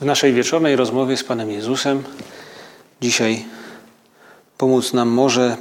W 0.00 0.04
naszej 0.04 0.32
wieczornej 0.32 0.76
rozmowie 0.76 1.16
z 1.16 1.24
Panem 1.24 1.50
Jezusem 1.50 2.02
dzisiaj 3.00 3.44
pomóc 4.58 4.92
nam 4.92 5.08
może 5.08 5.56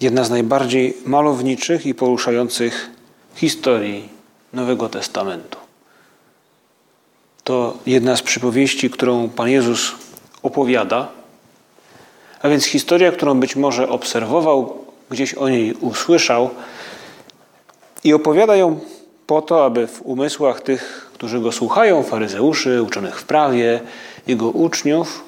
jedna 0.00 0.24
z 0.24 0.30
najbardziej 0.30 0.96
malowniczych 1.04 1.86
i 1.86 1.94
poruszających 1.94 2.90
historii 3.34 4.08
Nowego 4.52 4.88
Testamentu. 4.88 5.58
To 7.44 7.78
jedna 7.86 8.16
z 8.16 8.22
przypowieści, 8.22 8.90
którą 8.90 9.28
Pan 9.28 9.48
Jezus 9.48 9.92
opowiada, 10.42 11.08
a 12.42 12.48
więc 12.48 12.64
historia, 12.64 13.12
którą 13.12 13.40
być 13.40 13.56
może 13.56 13.88
obserwował, 13.88 14.84
gdzieś 15.10 15.34
o 15.34 15.48
niej 15.48 15.74
usłyszał 15.74 16.50
i 18.04 18.12
opowiada 18.12 18.56
ją 18.56 18.80
po 19.26 19.42
to, 19.42 19.64
aby 19.64 19.86
w 19.86 20.02
umysłach 20.02 20.60
tych, 20.60 21.05
którzy 21.16 21.40
go 21.40 21.52
słuchają, 21.52 22.02
faryzeuszy, 22.02 22.82
uczonych 22.82 23.20
w 23.20 23.24
prawie, 23.24 23.80
jego 24.26 24.48
uczniów, 24.48 25.24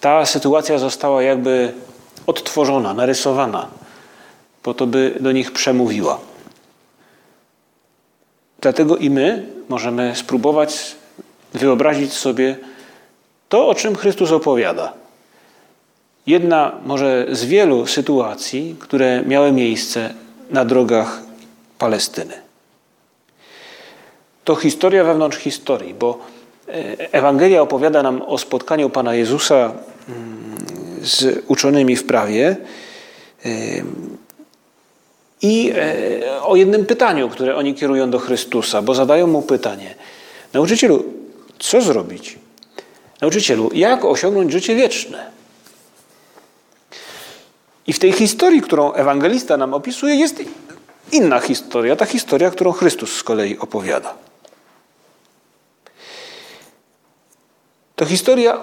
ta 0.00 0.26
sytuacja 0.26 0.78
została 0.78 1.22
jakby 1.22 1.72
odtworzona, 2.26 2.94
narysowana, 2.94 3.68
po 4.62 4.74
to, 4.74 4.86
by 4.86 5.14
do 5.20 5.32
nich 5.32 5.52
przemówiła. 5.52 6.18
Dlatego 8.60 8.96
i 8.96 9.10
my 9.10 9.46
możemy 9.68 10.12
spróbować 10.16 10.96
wyobrazić 11.54 12.12
sobie 12.12 12.56
to, 13.48 13.68
o 13.68 13.74
czym 13.74 13.96
Chrystus 13.96 14.32
opowiada. 14.32 14.92
Jedna 16.26 16.72
może 16.86 17.26
z 17.32 17.44
wielu 17.44 17.86
sytuacji, 17.86 18.76
które 18.78 19.22
miały 19.22 19.52
miejsce 19.52 20.14
na 20.50 20.64
drogach 20.64 21.20
Palestyny. 21.78 22.47
To 24.48 24.56
historia 24.56 25.04
wewnątrz 25.04 25.38
historii, 25.38 25.94
bo 25.94 26.18
e, 26.68 27.12
Ewangelia 27.12 27.62
opowiada 27.62 28.02
nam 28.02 28.22
o 28.22 28.38
spotkaniu 28.38 28.90
Pana 28.90 29.14
Jezusa 29.14 29.72
mm, 30.08 30.56
z 31.02 31.44
uczonymi 31.46 31.96
w 31.96 32.04
prawie 32.04 32.56
e, 33.44 33.50
i 35.42 35.72
e, 35.76 36.42
o 36.42 36.56
jednym 36.56 36.86
pytaniu, 36.86 37.28
które 37.28 37.56
oni 37.56 37.74
kierują 37.74 38.10
do 38.10 38.18
Chrystusa, 38.18 38.82
bo 38.82 38.94
zadają 38.94 39.26
mu 39.26 39.42
pytanie: 39.42 39.94
Nauczycielu, 40.52 41.04
co 41.58 41.80
zrobić? 41.80 42.38
Nauczycielu, 43.20 43.70
jak 43.74 44.04
osiągnąć 44.04 44.52
życie 44.52 44.74
wieczne? 44.74 45.30
I 47.86 47.92
w 47.92 47.98
tej 47.98 48.12
historii, 48.12 48.60
którą 48.60 48.92
ewangelista 48.92 49.56
nam 49.56 49.74
opisuje, 49.74 50.14
jest 50.14 50.42
inna 51.12 51.40
historia, 51.40 51.96
ta 51.96 52.06
historia, 52.06 52.50
którą 52.50 52.72
Chrystus 52.72 53.16
z 53.16 53.22
kolei 53.22 53.58
opowiada. 53.58 54.27
To 57.98 58.06
historia 58.06 58.58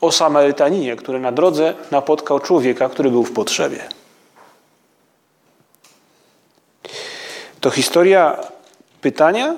o 0.00 0.12
Samarytaninie, 0.12 0.96
który 0.96 1.20
na 1.20 1.32
drodze 1.32 1.74
napotkał 1.90 2.40
człowieka, 2.40 2.88
który 2.88 3.10
był 3.10 3.24
w 3.24 3.32
potrzebie. 3.32 3.88
To 7.60 7.70
historia 7.70 8.36
pytania 9.00 9.56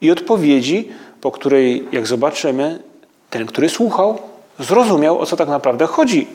i 0.00 0.10
odpowiedzi, 0.10 0.88
po 1.20 1.30
której, 1.30 1.88
jak 1.92 2.06
zobaczymy, 2.06 2.82
ten, 3.30 3.46
który 3.46 3.68
słuchał, 3.68 4.18
zrozumiał, 4.58 5.18
o 5.18 5.26
co 5.26 5.36
tak 5.36 5.48
naprawdę 5.48 5.86
chodzi. 5.86 6.26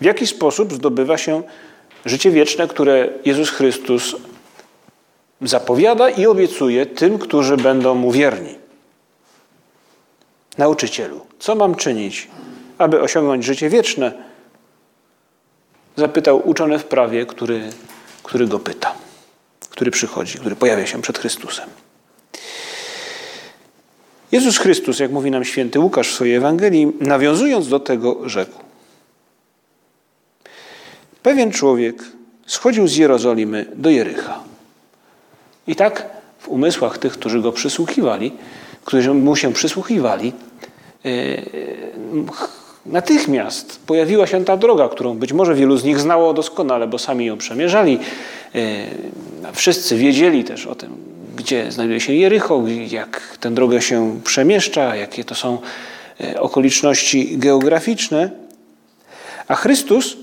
W 0.00 0.04
jaki 0.04 0.26
sposób 0.26 0.72
zdobywa 0.72 1.18
się 1.18 1.42
życie 2.04 2.30
wieczne, 2.30 2.68
które 2.68 3.08
Jezus 3.24 3.50
Chrystus 3.50 4.16
zapowiada 5.42 6.10
i 6.10 6.26
obiecuje 6.26 6.86
tym, 6.86 7.18
którzy 7.18 7.56
będą 7.56 7.94
mu 7.94 8.12
wierni. 8.12 8.65
Nauczycielu, 10.58 11.26
co 11.38 11.54
mam 11.54 11.74
czynić, 11.74 12.28
aby 12.78 13.00
osiągnąć 13.00 13.44
życie 13.44 13.68
wieczne? 13.68 14.12
Zapytał 15.96 16.48
uczony 16.48 16.78
w 16.78 16.84
prawie, 16.84 17.26
który, 17.26 17.70
który 18.22 18.46
go 18.46 18.58
pyta, 18.58 18.94
który 19.70 19.90
przychodzi, 19.90 20.38
który 20.38 20.56
pojawia 20.56 20.86
się 20.86 21.02
przed 21.02 21.18
Chrystusem. 21.18 21.68
Jezus 24.32 24.58
Chrystus, 24.58 24.98
jak 24.98 25.10
mówi 25.10 25.30
nam 25.30 25.44
święty 25.44 25.80
Łukasz 25.80 26.08
w 26.08 26.14
swojej 26.14 26.34
Ewangelii, 26.34 26.92
nawiązując 27.00 27.68
do 27.68 27.80
tego, 27.80 28.28
rzekł: 28.28 28.58
Pewien 31.22 31.52
człowiek 31.52 32.02
schodził 32.46 32.88
z 32.88 32.96
Jerozolimy 32.96 33.66
do 33.74 33.90
Jericha. 33.90 34.40
I 35.66 35.76
tak 35.76 36.06
w 36.38 36.48
umysłach 36.48 36.98
tych, 36.98 37.12
którzy 37.12 37.40
go 37.40 37.52
przysłuchiwali, 37.52 38.32
którzy 38.86 39.14
mu 39.14 39.36
się 39.36 39.52
przysłuchiwali, 39.52 40.32
e, 41.04 41.10
natychmiast 42.86 43.80
pojawiła 43.86 44.26
się 44.26 44.44
ta 44.44 44.56
droga, 44.56 44.88
którą 44.88 45.14
być 45.14 45.32
może 45.32 45.54
wielu 45.54 45.76
z 45.76 45.84
nich 45.84 46.00
znało 46.00 46.34
doskonale, 46.34 46.86
bo 46.86 46.98
sami 46.98 47.26
ją 47.26 47.38
przemierzali. 47.38 47.98
E, 48.54 48.58
wszyscy 49.52 49.96
wiedzieli 49.96 50.44
też 50.44 50.66
o 50.66 50.74
tym, 50.74 50.96
gdzie 51.36 51.72
znajduje 51.72 52.00
się 52.00 52.12
Jericho, 52.12 52.62
jak 52.90 53.38
tę 53.40 53.50
drogę 53.50 53.82
się 53.82 54.20
przemieszcza, 54.24 54.96
jakie 54.96 55.24
to 55.24 55.34
są 55.34 55.58
e, 56.20 56.40
okoliczności 56.40 57.38
geograficzne. 57.38 58.30
A 59.48 59.54
Chrystus 59.54 60.16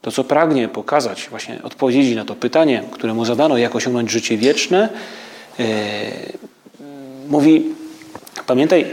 to, 0.00 0.10
co 0.10 0.24
pragnie 0.24 0.68
pokazać, 0.68 1.26
właśnie 1.30 1.62
odpowiedzi 1.62 2.16
na 2.16 2.24
to 2.24 2.34
pytanie, 2.34 2.84
które 2.92 3.14
mu 3.14 3.24
zadano, 3.24 3.58
jak 3.58 3.76
osiągnąć 3.76 4.10
życie 4.10 4.36
wieczne, 4.36 4.88
mówi: 7.30 7.74
Pamiętaj, 8.46 8.86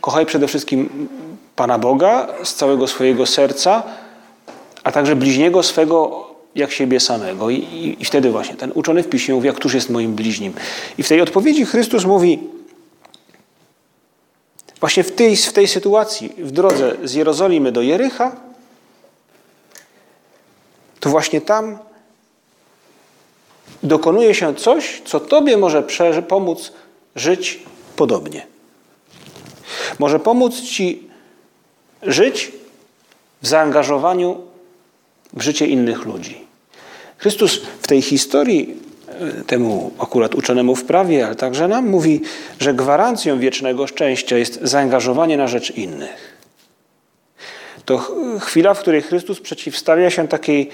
kochaj 0.00 0.26
przede 0.26 0.48
wszystkim 0.48 1.08
Pana 1.56 1.78
Boga 1.78 2.28
z 2.44 2.54
całego 2.54 2.88
swojego 2.88 3.26
serca, 3.26 3.82
a 4.84 4.92
także 4.92 5.16
bliźniego 5.16 5.62
swego 5.62 6.26
jak 6.54 6.72
siebie 6.72 7.00
samego. 7.00 7.50
I, 7.50 7.56
i, 7.56 8.02
I, 8.02 8.04
wtedy 8.04 8.30
właśnie 8.30 8.56
ten 8.56 8.72
uczony 8.74 9.02
w 9.02 9.08
piśmie 9.08 9.34
mówi, 9.34 9.46
jak 9.46 9.56
któż 9.56 9.74
jest 9.74 9.90
moim 9.90 10.14
bliźnim. 10.14 10.52
I 10.98 11.02
w 11.02 11.08
tej 11.08 11.20
odpowiedzi 11.20 11.64
Chrystus 11.64 12.04
mówi, 12.04 12.38
właśnie 14.80 15.04
w 15.04 15.12
tej, 15.12 15.36
w 15.36 15.52
tej 15.52 15.68
sytuacji, 15.68 16.32
w 16.38 16.50
drodze 16.50 16.96
z 17.04 17.14
Jerozolimy 17.14 17.72
do 17.72 17.82
Jericha, 17.82 18.36
to 21.00 21.10
właśnie 21.10 21.40
tam 21.40 21.78
dokonuje 23.82 24.34
się 24.34 24.54
coś, 24.54 25.02
co 25.04 25.20
Tobie 25.20 25.56
może 25.56 25.82
pomóc 26.28 26.72
żyć 27.16 27.62
podobnie. 27.96 28.46
Może 29.98 30.20
pomóc 30.20 30.60
Ci 30.60 31.08
żyć 32.02 32.52
w 33.42 33.46
zaangażowaniu 33.46 34.40
w 35.32 35.42
życie 35.42 35.66
innych 35.66 36.04
ludzi. 36.04 36.44
Chrystus 37.18 37.60
w 37.80 37.86
tej 37.86 38.02
historii, 38.02 38.76
e, 39.08 39.44
temu 39.44 39.92
akurat 39.98 40.34
uczonemu 40.34 40.76
w 40.76 40.84
prawie, 40.84 41.26
ale 41.26 41.34
także 41.34 41.68
nam 41.68 41.88
mówi, 41.88 42.20
że 42.58 42.74
gwarancją 42.74 43.38
wiecznego 43.38 43.86
szczęścia 43.86 44.38
jest 44.38 44.58
zaangażowanie 44.62 45.36
na 45.36 45.48
rzecz 45.48 45.70
innych 45.70 46.34
to 47.84 47.98
chwila, 48.40 48.74
w 48.74 48.80
której 48.80 49.02
Chrystus 49.02 49.40
przeciwstawia 49.40 50.10
się 50.10 50.28
takiej 50.28 50.68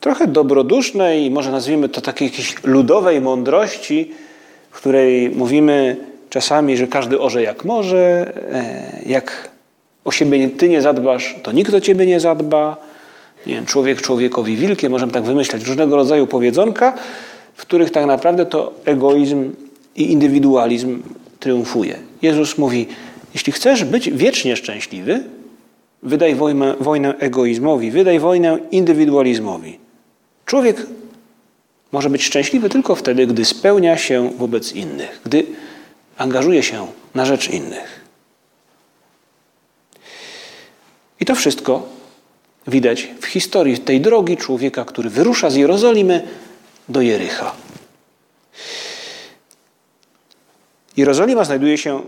trochę 0.00 0.26
dobrodusznej 0.26 1.30
może 1.30 1.52
nazwijmy 1.52 1.88
to 1.88 2.00
takiej 2.00 2.28
jakiejś 2.28 2.64
ludowej 2.64 3.20
mądrości, 3.20 4.12
w 4.70 4.76
której 4.76 5.30
mówimy 5.30 5.96
czasami, 6.30 6.76
że 6.76 6.86
każdy 6.86 7.20
orze 7.20 7.42
jak 7.42 7.64
może, 7.64 8.32
e, 8.52 9.02
jak 9.06 9.50
o 10.04 10.10
siebie 10.10 10.48
ty 10.48 10.68
nie 10.68 10.82
zadbasz, 10.82 11.36
to 11.42 11.52
nikt 11.52 11.74
o 11.74 11.80
ciebie 11.80 12.06
nie 12.06 12.20
zadba. 12.20 12.76
Nie 13.46 13.54
wiem, 13.54 13.66
człowiek 13.66 14.02
człowiekowi 14.02 14.56
wilkiem, 14.56 14.92
możemy 14.92 15.12
tak 15.12 15.24
wymyślać 15.24 15.64
różnego 15.64 15.96
rodzaju 15.96 16.26
powiedzonka, 16.26 16.92
w 17.54 17.62
których 17.62 17.90
tak 17.90 18.06
naprawdę 18.06 18.46
to 18.46 18.72
egoizm 18.84 19.52
i 19.96 20.12
indywidualizm 20.12 21.02
triumfuje. 21.40 21.96
Jezus 22.22 22.58
mówi, 22.58 22.86
jeśli 23.34 23.52
chcesz 23.52 23.84
być 23.84 24.10
wiecznie 24.10 24.56
szczęśliwy, 24.56 25.24
Wydaj 26.02 26.34
wojnę, 26.34 26.74
wojnę 26.80 27.18
egoizmowi, 27.18 27.90
wydaj 27.90 28.18
wojnę 28.18 28.58
indywidualizmowi. 28.70 29.78
Człowiek 30.46 30.86
może 31.92 32.10
być 32.10 32.24
szczęśliwy 32.24 32.68
tylko 32.68 32.94
wtedy, 32.94 33.26
gdy 33.26 33.44
spełnia 33.44 33.96
się 33.96 34.30
wobec 34.38 34.72
innych, 34.72 35.20
gdy 35.26 35.46
angażuje 36.20 36.62
się 36.62 36.86
na 37.14 37.26
rzecz 37.26 37.48
innych. 37.50 38.00
I 41.20 41.24
to 41.24 41.34
wszystko 41.34 41.86
widać 42.66 43.08
w 43.20 43.26
historii 43.26 43.78
tej 43.78 44.00
drogi 44.00 44.36
człowieka, 44.36 44.84
który 44.84 45.10
wyrusza 45.10 45.50
z 45.50 45.54
Jerozolimy 45.54 46.28
do 46.88 47.00
Jericha. 47.00 47.52
Jerozolima 50.96 51.44
znajduje 51.44 51.78
się 51.78 52.02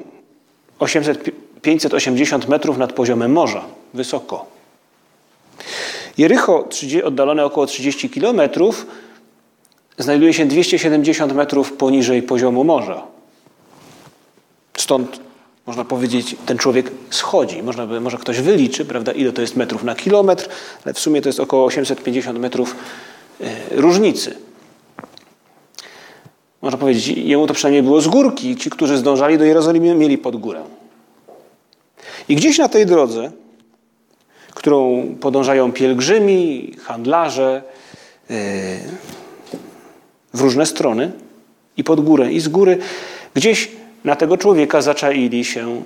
800, 0.78 1.30
580 1.62 2.48
metrów 2.48 2.78
nad 2.78 2.92
poziomem 2.92 3.32
morza, 3.32 3.64
wysoko. 3.94 4.46
Jericho, 6.18 6.68
oddalone 7.04 7.44
około 7.44 7.66
30 7.66 8.10
kilometrów, 8.10 8.86
znajduje 9.98 10.34
się 10.34 10.46
270 10.46 11.32
metrów 11.32 11.72
poniżej 11.72 12.22
poziomu 12.22 12.64
morza. 12.64 13.12
Stąd 14.82 15.20
można 15.66 15.84
powiedzieć, 15.84 16.36
ten 16.46 16.58
człowiek 16.58 16.90
schodzi. 17.10 17.62
Można 17.62 17.86
by, 17.86 18.00
może 18.00 18.18
ktoś 18.18 18.40
wyliczy, 18.40 18.84
prawda, 18.84 19.12
ile 19.12 19.32
to 19.32 19.40
jest 19.40 19.56
metrów 19.56 19.84
na 19.84 19.94
kilometr, 19.94 20.48
ale 20.84 20.94
w 20.94 20.98
sumie 20.98 21.22
to 21.22 21.28
jest 21.28 21.40
około 21.40 21.64
850 21.64 22.38
metrów 22.38 22.76
e, 23.40 23.56
różnicy. 23.70 24.36
Można 26.62 26.78
powiedzieć, 26.78 27.08
jemu 27.08 27.46
to 27.46 27.54
przynajmniej 27.54 27.82
było 27.82 28.00
z 28.00 28.08
górki. 28.08 28.56
Ci, 28.56 28.70
którzy 28.70 28.96
zdążali 28.96 29.38
do 29.38 29.44
Jerozolimy, 29.44 29.94
mieli 29.94 30.18
pod 30.18 30.36
górę. 30.36 30.62
I 32.28 32.36
gdzieś 32.36 32.58
na 32.58 32.68
tej 32.68 32.86
drodze, 32.86 33.30
którą 34.54 35.06
podążają 35.20 35.72
pielgrzymi, 35.72 36.72
handlarze 36.80 37.62
e, 38.30 38.34
w 40.34 40.40
różne 40.40 40.66
strony, 40.66 41.12
i 41.76 41.84
pod 41.84 42.00
górę, 42.00 42.32
i 42.32 42.40
z 42.40 42.48
góry, 42.48 42.78
gdzieś 43.34 43.81
na 44.04 44.16
tego 44.16 44.36
człowieka 44.36 44.82
zaczaili 44.82 45.44
się 45.44 45.82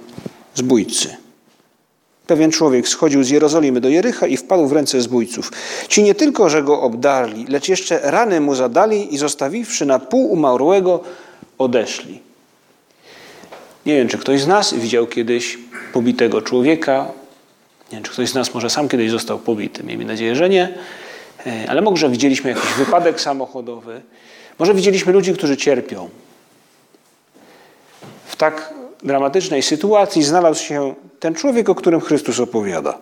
zbójcy. 0.54 1.16
Pewien 2.26 2.50
człowiek 2.50 2.88
schodził 2.88 3.24
z 3.24 3.30
Jerozolimy 3.30 3.80
do 3.80 3.88
Jericha 3.88 4.26
i 4.26 4.36
wpadł 4.36 4.66
w 4.66 4.72
ręce 4.72 5.00
zbójców. 5.00 5.52
Ci 5.88 6.02
nie 6.02 6.14
tylko, 6.14 6.50
że 6.50 6.62
go 6.62 6.80
obdarli, 6.80 7.46
lecz 7.48 7.68
jeszcze 7.68 8.00
rany 8.02 8.40
mu 8.40 8.54
zadali 8.54 9.14
i 9.14 9.18
zostawiwszy 9.18 9.86
na 9.86 9.98
pół 9.98 10.32
umarłego, 10.32 11.00
odeszli. 11.58 12.20
Nie 13.86 13.96
wiem, 13.96 14.08
czy 14.08 14.18
ktoś 14.18 14.40
z 14.40 14.46
nas 14.46 14.74
widział 14.74 15.06
kiedyś 15.06 15.58
pobitego 15.92 16.42
człowieka. 16.42 17.06
Nie 17.92 17.96
wiem, 17.96 18.02
czy 18.02 18.10
ktoś 18.10 18.28
z 18.28 18.34
nas 18.34 18.54
może 18.54 18.70
sam 18.70 18.88
kiedyś 18.88 19.10
został 19.10 19.38
pobity. 19.38 19.82
Miejmy 19.84 20.04
nadzieję, 20.04 20.36
że 20.36 20.48
nie. 20.48 20.74
E, 21.46 21.66
ale 21.68 21.82
może 21.82 22.10
widzieliśmy 22.10 22.50
jakiś 22.50 22.72
wypadek 22.72 23.20
samochodowy. 23.20 24.00
Może 24.58 24.74
widzieliśmy 24.74 25.12
ludzi, 25.12 25.34
którzy 25.34 25.56
cierpią 25.56 26.08
w 28.36 28.38
tak 28.38 28.74
dramatycznej 29.02 29.62
sytuacji 29.62 30.22
znalazł 30.22 30.62
się 30.62 30.94
ten 31.20 31.34
człowiek, 31.34 31.68
o 31.68 31.74
którym 31.74 32.00
Chrystus 32.00 32.40
opowiada. 32.40 32.98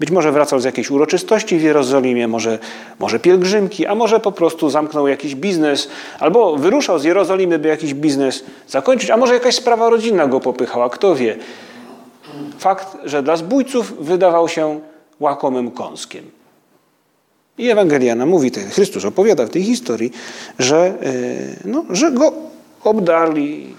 Być 0.00 0.10
może 0.10 0.32
wracał 0.32 0.60
z 0.60 0.64
jakiejś 0.64 0.90
uroczystości 0.90 1.58
w 1.58 1.62
Jerozolimie, 1.62 2.28
może, 2.28 2.58
może 2.98 3.18
pielgrzymki, 3.18 3.86
a 3.86 3.94
może 3.94 4.20
po 4.20 4.32
prostu 4.32 4.70
zamknął 4.70 5.08
jakiś 5.08 5.34
biznes, 5.34 5.88
albo 6.20 6.56
wyruszał 6.56 6.98
z 6.98 7.04
Jerozolimy, 7.04 7.58
by 7.58 7.68
jakiś 7.68 7.94
biznes 7.94 8.44
zakończyć, 8.68 9.10
a 9.10 9.16
może 9.16 9.34
jakaś 9.34 9.54
sprawa 9.54 9.90
rodzinna 9.90 10.26
go 10.26 10.40
popychała, 10.40 10.90
kto 10.90 11.14
wie. 11.14 11.36
Fakt, 12.58 12.96
że 13.04 13.22
dla 13.22 13.36
zbójców 13.36 14.06
wydawał 14.06 14.48
się 14.48 14.80
łakomym 15.20 15.70
kąskiem. 15.70 16.30
I 17.58 17.70
Ewangeliana 17.70 18.26
mówi, 18.26 18.50
Chrystus 18.50 19.04
opowiada 19.04 19.46
w 19.46 19.50
tej 19.50 19.62
historii, 19.62 20.12
że, 20.58 20.78
e, 20.78 20.94
no, 21.64 21.84
że 21.90 22.12
go 22.12 22.49
obdarli 22.84 23.74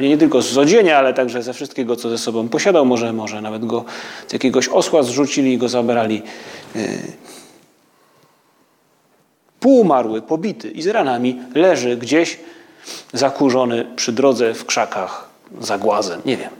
nie 0.00 0.18
tylko 0.18 0.42
z 0.42 0.46
zodzienia, 0.46 0.98
ale 0.98 1.14
także 1.14 1.42
ze 1.42 1.52
wszystkiego, 1.52 1.96
co 1.96 2.08
ze 2.08 2.18
sobą 2.18 2.48
posiadał. 2.48 2.86
Może, 2.86 3.12
może 3.12 3.40
nawet 3.40 3.64
go 3.64 3.84
z 4.28 4.32
jakiegoś 4.32 4.68
osła 4.68 5.02
zrzucili 5.02 5.52
i 5.52 5.58
go 5.58 5.68
zabrali. 5.68 6.22
E, 6.76 6.88
półumarły, 9.60 10.22
pobity 10.22 10.70
i 10.70 10.82
z 10.82 10.86
ranami 10.86 11.40
leży 11.54 11.96
gdzieś 11.96 12.38
zakurzony 13.12 13.86
przy 13.96 14.12
drodze 14.12 14.54
w 14.54 14.66
krzakach 14.66 15.28
za 15.60 15.78
głazem. 15.78 16.20
Nie 16.24 16.36
wiem. 16.36 16.50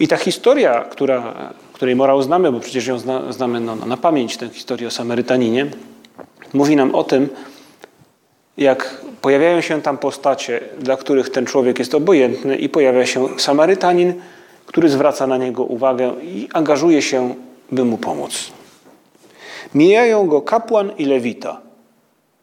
I 0.00 0.08
ta 0.08 0.16
historia, 0.16 0.84
która, 0.84 1.52
której 1.72 1.96
morał 1.96 2.22
znamy, 2.22 2.52
bo 2.52 2.60
przecież 2.60 2.86
ją 2.86 2.98
zna, 2.98 3.32
znamy 3.32 3.60
no, 3.60 3.76
na 3.76 3.96
pamięć, 3.96 4.36
tę 4.36 4.48
historię 4.48 4.88
o 4.88 4.90
Samarytaninie, 4.90 5.66
mówi 6.52 6.76
nam 6.76 6.94
o 6.94 7.04
tym, 7.04 7.28
jak 8.58 9.00
pojawiają 9.20 9.60
się 9.60 9.82
tam 9.82 9.98
postacie, 9.98 10.60
dla 10.78 10.96
których 10.96 11.30
ten 11.30 11.46
człowiek 11.46 11.78
jest 11.78 11.94
obojętny 11.94 12.56
i 12.56 12.68
pojawia 12.68 13.06
się 13.06 13.28
Samarytanin, 13.38 14.14
który 14.66 14.88
zwraca 14.88 15.26
na 15.26 15.36
niego 15.36 15.64
uwagę 15.64 16.12
i 16.22 16.48
angażuje 16.52 17.02
się, 17.02 17.34
by 17.72 17.84
mu 17.84 17.98
pomóc. 17.98 18.52
Mijają 19.74 20.26
go 20.26 20.42
kapłan 20.42 20.92
i 20.98 21.04
lewita. 21.04 21.60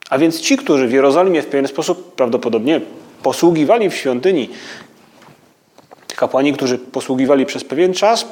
A 0.09 0.17
więc 0.17 0.39
ci, 0.39 0.57
którzy 0.57 0.87
w 0.87 0.91
Jerozolimie 0.91 1.41
w 1.41 1.45
pewien 1.45 1.67
sposób 1.67 2.15
prawdopodobnie 2.15 2.81
posługiwali 3.23 3.89
w 3.89 3.95
świątyni, 3.95 4.49
kapłani, 6.15 6.53
którzy 6.53 6.77
posługiwali 6.77 7.45
przez 7.45 7.63
pewien 7.63 7.93
czas 7.93 8.25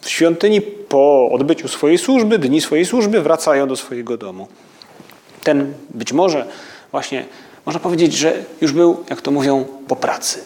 w 0.00 0.10
świątyni 0.10 0.60
po 0.60 1.28
odbyciu 1.32 1.68
swojej 1.68 1.98
służby, 1.98 2.38
dni 2.38 2.60
swojej 2.60 2.84
służby, 2.84 3.20
wracają 3.20 3.68
do 3.68 3.76
swojego 3.76 4.16
domu. 4.16 4.48
Ten 5.44 5.74
być 5.90 6.12
może 6.12 6.46
właśnie 6.92 7.24
można 7.66 7.80
powiedzieć, 7.80 8.12
że 8.12 8.44
już 8.60 8.72
był, 8.72 9.04
jak 9.10 9.20
to 9.20 9.30
mówią, 9.30 9.64
po 9.88 9.96
pracy. 9.96 10.44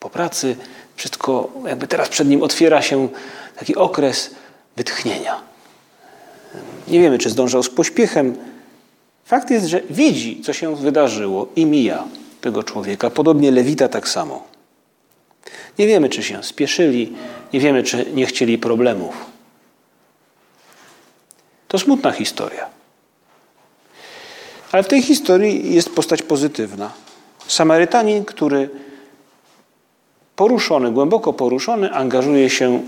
Po 0.00 0.10
pracy 0.10 0.56
wszystko, 0.96 1.52
jakby 1.66 1.86
teraz 1.86 2.08
przed 2.08 2.28
nim 2.28 2.42
otwiera 2.42 2.82
się 2.82 3.08
taki 3.56 3.76
okres 3.76 4.30
wytchnienia. 4.76 5.40
Nie 6.88 7.00
wiemy, 7.00 7.18
czy 7.18 7.30
zdążał 7.30 7.62
z 7.62 7.70
pośpiechem. 7.70 8.36
Fakt 9.24 9.50
jest, 9.50 9.66
że 9.66 9.80
widzi, 9.90 10.40
co 10.40 10.52
się 10.52 10.76
wydarzyło 10.76 11.48
i 11.56 11.66
mija 11.66 12.04
tego 12.40 12.62
człowieka. 12.62 13.10
Podobnie 13.10 13.50
Lewita 13.50 13.88
tak 13.88 14.08
samo. 14.08 14.44
Nie 15.78 15.86
wiemy, 15.86 16.08
czy 16.08 16.22
się 16.22 16.42
spieszyli, 16.42 17.12
nie 17.52 17.60
wiemy, 17.60 17.82
czy 17.82 18.06
nie 18.14 18.26
chcieli 18.26 18.58
problemów. 18.58 19.14
To 21.68 21.78
smutna 21.78 22.12
historia. 22.12 22.75
Ale 24.72 24.82
w 24.82 24.88
tej 24.88 25.02
historii 25.02 25.74
jest 25.74 25.90
postać 25.90 26.22
pozytywna. 26.22 26.92
Samarytanin, 27.48 28.24
który 28.24 28.70
poruszony, 30.36 30.92
głęboko 30.92 31.32
poruszony, 31.32 31.92
angażuje 31.92 32.50
się 32.50 32.82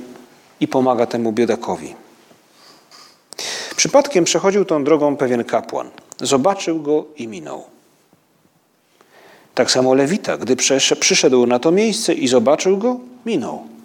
i 0.61 0.68
pomaga 0.68 1.06
temu 1.06 1.32
biedakowi. 1.32 1.94
Przypadkiem 3.76 4.25
przechodził 4.25 4.64
tą 4.64 4.85
drogą 4.85 5.16
pewien 5.16 5.44
kapłan. 5.44 5.90
Zobaczył 6.20 6.82
go 6.82 7.04
i 7.16 7.28
minął. 7.28 7.64
Tak 9.54 9.70
samo 9.70 9.94
Lewita, 9.94 10.37
gdy 10.37 10.56
przyszedł 11.00 11.47
na 11.47 11.58
to 11.58 11.70
miejsce 11.70 12.14
i 12.14 12.28
zobaczył 12.28 12.78
go, 12.78 13.00
minął. 13.26 13.77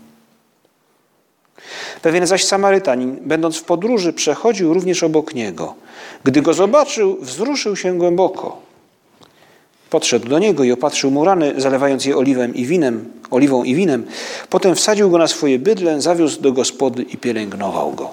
Pewien 2.04 2.28
zaś 2.28 2.46
Samarytanin, 2.46 3.18
będąc 3.22 3.58
w 3.58 3.64
podróży, 3.64 4.14
przechodził 4.14 4.74
również 4.74 5.04
obok 5.04 5.34
niego. 5.34 5.76
Gdy 6.24 6.42
go 6.42 6.54
zobaczył, 6.54 7.18
wzruszył 7.22 7.76
się 7.76 7.98
głęboko. 7.98 8.58
Podszedł 9.90 10.28
do 10.28 10.40
niego 10.40 10.64
i 10.64 10.72
opatrzył 10.72 11.12
mu 11.12 11.26
rany, 11.26 11.54
zalewając 11.58 12.06
je 12.06 12.18
oliwem 12.18 12.56
i 12.56 12.66
winem, 12.66 13.06
oliwą 13.32 13.64
i 13.64 13.76
winem. 13.76 14.06
Potem 14.50 14.76
wsadził 14.76 15.10
go 15.10 15.18
na 15.18 15.28
swoje 15.28 15.60
bydlę, 15.60 16.02
zawiózł 16.02 16.42
do 16.42 16.52
gospody 16.52 17.04
i 17.04 17.18
pielęgnował 17.18 17.92
go. 17.92 18.10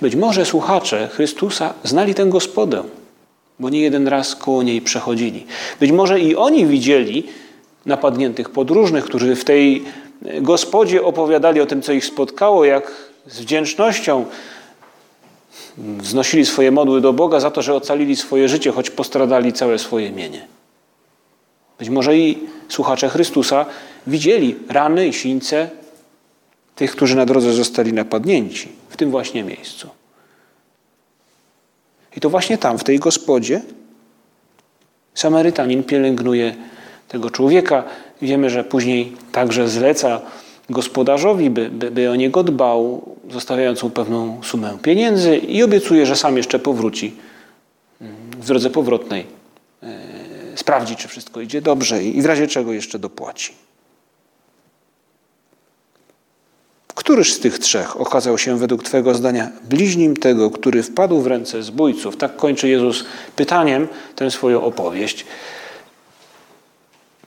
Być 0.00 0.16
może 0.16 0.44
słuchacze 0.44 1.08
Chrystusa 1.12 1.74
znali 1.84 2.14
tę 2.14 2.26
gospodę, 2.26 2.82
bo 3.58 3.70
nie 3.70 3.80
jeden 3.80 4.08
raz 4.08 4.36
koło 4.36 4.62
niej 4.62 4.80
przechodzili. 4.80 5.46
Być 5.80 5.92
może 5.92 6.20
i 6.20 6.36
oni 6.36 6.66
widzieli 6.66 7.26
napadniętych 7.86 8.50
podróżnych, 8.50 9.04
którzy 9.04 9.36
w 9.36 9.44
tej 9.44 9.84
gospodzie 10.40 11.02
opowiadali 11.02 11.60
o 11.60 11.66
tym, 11.66 11.82
co 11.82 11.92
ich 11.92 12.04
spotkało, 12.04 12.64
jak 12.64 13.13
z 13.26 13.40
wdzięcznością 13.40 14.26
wznosili 15.78 16.46
swoje 16.46 16.70
modły 16.70 17.00
do 17.00 17.12
Boga 17.12 17.40
za 17.40 17.50
to, 17.50 17.62
że 17.62 17.74
ocalili 17.74 18.16
swoje 18.16 18.48
życie, 18.48 18.72
choć 18.72 18.90
postradali 18.90 19.52
całe 19.52 19.78
swoje 19.78 20.12
mienie. 20.12 20.46
Być 21.78 21.88
może 21.88 22.18
i 22.18 22.38
słuchacze 22.68 23.08
Chrystusa 23.08 23.66
widzieli 24.06 24.56
rany 24.68 25.08
i 25.08 25.12
sińce 25.12 25.70
tych, 26.74 26.92
którzy 26.92 27.16
na 27.16 27.26
drodze 27.26 27.52
zostali 27.52 27.92
napadnięci, 27.92 28.68
w 28.88 28.96
tym 28.96 29.10
właśnie 29.10 29.44
miejscu. 29.44 29.88
I 32.16 32.20
to 32.20 32.30
właśnie 32.30 32.58
tam, 32.58 32.78
w 32.78 32.84
tej 32.84 32.98
gospodzie, 32.98 33.60
Samarytanin 35.14 35.84
pielęgnuje 35.84 36.54
tego 37.08 37.30
człowieka. 37.30 37.84
Wiemy, 38.22 38.50
że 38.50 38.64
później 38.64 39.16
także 39.32 39.68
zleca 39.68 40.20
gospodarzowi, 40.70 41.50
by, 41.50 41.70
by, 41.70 41.90
by 41.90 42.10
o 42.10 42.16
niego 42.16 42.42
dbał, 42.42 43.02
zostawiając 43.30 43.82
mu 43.82 43.90
pewną 43.90 44.40
sumę 44.42 44.78
pieniędzy 44.82 45.36
i 45.36 45.62
obiecuje, 45.62 46.06
że 46.06 46.16
sam 46.16 46.36
jeszcze 46.36 46.58
powróci 46.58 47.16
mm, 48.00 48.14
w 48.30 48.46
drodze 48.46 48.70
powrotnej 48.70 49.26
e, 49.82 49.86
sprawdzi, 50.56 50.96
czy 50.96 51.08
wszystko 51.08 51.40
idzie 51.40 51.62
dobrze 51.62 52.04
i 52.04 52.22
w 52.22 52.26
razie 52.26 52.46
czego 52.46 52.72
jeszcze 52.72 52.98
dopłaci. 52.98 53.52
Któryż 56.94 57.32
z 57.32 57.40
tych 57.40 57.58
trzech 57.58 58.00
okazał 58.00 58.38
się 58.38 58.58
według 58.58 58.82
Twojego 58.82 59.14
zdania 59.14 59.50
bliźnim 59.68 60.16
tego, 60.16 60.50
który 60.50 60.82
wpadł 60.82 61.20
w 61.20 61.26
ręce 61.26 61.62
zbójców? 61.62 62.16
Tak 62.16 62.36
kończy 62.36 62.68
Jezus 62.68 63.04
pytaniem 63.36 63.88
tę 64.16 64.30
swoją 64.30 64.62
opowieść. 64.62 65.26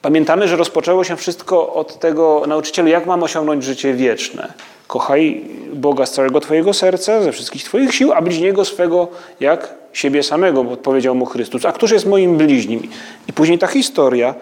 Pamiętamy, 0.08 0.48
że 0.48 0.56
rozpoczęło 0.56 1.04
się 1.04 1.16
wszystko 1.16 1.74
od 1.74 2.00
tego 2.00 2.44
nauczycielu, 2.48 2.88
jak 2.88 3.06
mam 3.06 3.24
osiągnąć 3.24 3.64
życie 3.64 3.94
wieczne. 3.94 4.54
Kochaj 4.88 5.46
Boga 5.74 6.06
z 6.06 6.12
całego 6.12 6.40
Twojego 6.40 6.74
serca, 6.74 7.22
ze 7.22 7.32
wszystkich 7.32 7.64
Twoich 7.64 7.96
sił, 7.96 8.14
a 8.14 8.22
bliźniego 8.22 8.66
swego 8.66 9.08
jak 9.40 9.74
siebie 9.94 10.24
samego, 10.24 10.64
bo 10.64 10.72
odpowiedział 10.72 11.16
mu 11.16 11.26
Chrystus. 11.26 11.66
A 11.66 11.72
któż 11.72 11.92
jest 11.92 12.06
moim 12.06 12.38
bliźnim? 12.38 12.88
I 13.28 13.34
później 13.34 13.60
ta 13.60 13.68
historia 13.68 14.36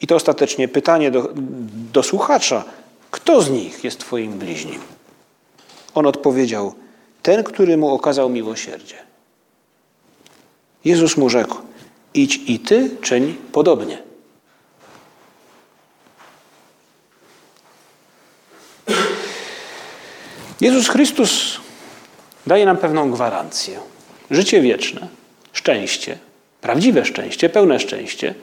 i 0.00 0.06
to 0.06 0.14
ostatecznie 0.14 0.68
pytanie 0.68 1.10
do, 1.10 1.28
do 1.92 2.02
słuchacza. 2.02 2.64
Kto 3.10 3.42
z 3.42 3.50
nich 3.50 3.84
jest 3.84 3.98
Twoim 3.98 4.32
bliźnim? 4.32 4.80
On 5.94 6.06
odpowiedział, 6.06 6.74
ten, 7.22 7.44
który 7.44 7.76
mu 7.76 7.94
okazał 7.94 8.28
miłosierdzie. 8.28 8.96
Jezus 10.84 11.16
mu 11.16 11.28
rzekł, 11.30 11.56
idź 12.14 12.40
i 12.46 12.58
ty 12.58 12.90
czyń 13.02 13.34
podobnie. 13.52 14.13
Jezus 20.60 20.88
Chrystus 20.88 21.60
daje 22.46 22.66
nam 22.66 22.76
pewną 22.76 23.10
gwarancję. 23.10 23.78
Życie 24.30 24.60
wieczne, 24.60 25.08
szczęście, 25.52 26.18
prawdziwe 26.60 27.04
szczęście, 27.04 27.48
pełne 27.48 27.80
szczęście, 27.80 28.34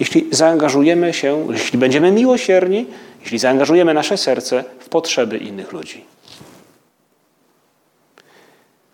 jeśli 0.00 0.28
zaangażujemy 0.30 1.14
się, 1.14 1.46
jeśli 1.50 1.78
będziemy 1.78 2.12
miłosierni, 2.12 2.86
jeśli 3.20 3.38
zaangażujemy 3.38 3.94
nasze 3.94 4.16
serce 4.16 4.64
w 4.78 4.88
potrzeby 4.88 5.38
innych 5.38 5.72
ludzi. 5.72 6.04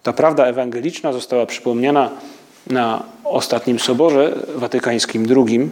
Ta 0.03 0.13
prawda 0.13 0.47
ewangeliczna 0.47 1.13
została 1.13 1.47
przypomniana 1.47 2.11
na 2.67 3.03
ostatnim 3.25 3.79
Soborze 3.79 4.35
Watykańskim 4.55 5.27
II 5.37 5.71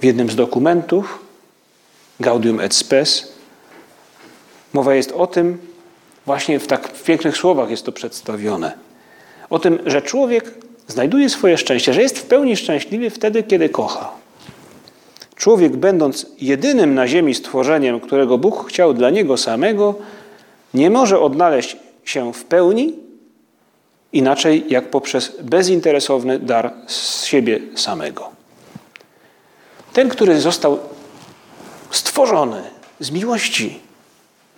w 0.00 0.04
jednym 0.04 0.30
z 0.30 0.36
dokumentów 0.36 1.18
Gaudium 2.20 2.60
et 2.60 2.74
Spes. 2.74 3.33
Mowa 4.74 4.94
jest 4.94 5.12
o 5.12 5.26
tym, 5.26 5.58
właśnie 6.26 6.58
w 6.58 6.66
tak 6.66 6.92
pięknych 7.02 7.36
słowach 7.36 7.70
jest 7.70 7.86
to 7.86 7.92
przedstawione, 7.92 8.72
o 9.50 9.58
tym, 9.58 9.78
że 9.86 10.02
człowiek 10.02 10.54
znajduje 10.86 11.30
swoje 11.30 11.58
szczęście, 11.58 11.94
że 11.94 12.02
jest 12.02 12.18
w 12.18 12.26
pełni 12.26 12.56
szczęśliwy 12.56 13.10
wtedy, 13.10 13.42
kiedy 13.42 13.68
kocha. 13.68 14.10
Człowiek, 15.36 15.76
będąc 15.76 16.26
jedynym 16.40 16.94
na 16.94 17.08
ziemi 17.08 17.34
stworzeniem, 17.34 18.00
którego 18.00 18.38
Bóg 18.38 18.68
chciał 18.68 18.94
dla 18.94 19.10
niego 19.10 19.36
samego, 19.36 19.94
nie 20.74 20.90
może 20.90 21.20
odnaleźć 21.20 21.76
się 22.04 22.32
w 22.32 22.44
pełni 22.44 22.94
inaczej 24.12 24.64
jak 24.68 24.90
poprzez 24.90 25.32
bezinteresowny 25.42 26.38
dar 26.38 26.72
z 26.86 27.24
siebie 27.24 27.60
samego. 27.74 28.28
Ten, 29.92 30.08
który 30.08 30.40
został 30.40 30.78
stworzony 31.90 32.62
z 33.00 33.10
miłości 33.10 33.80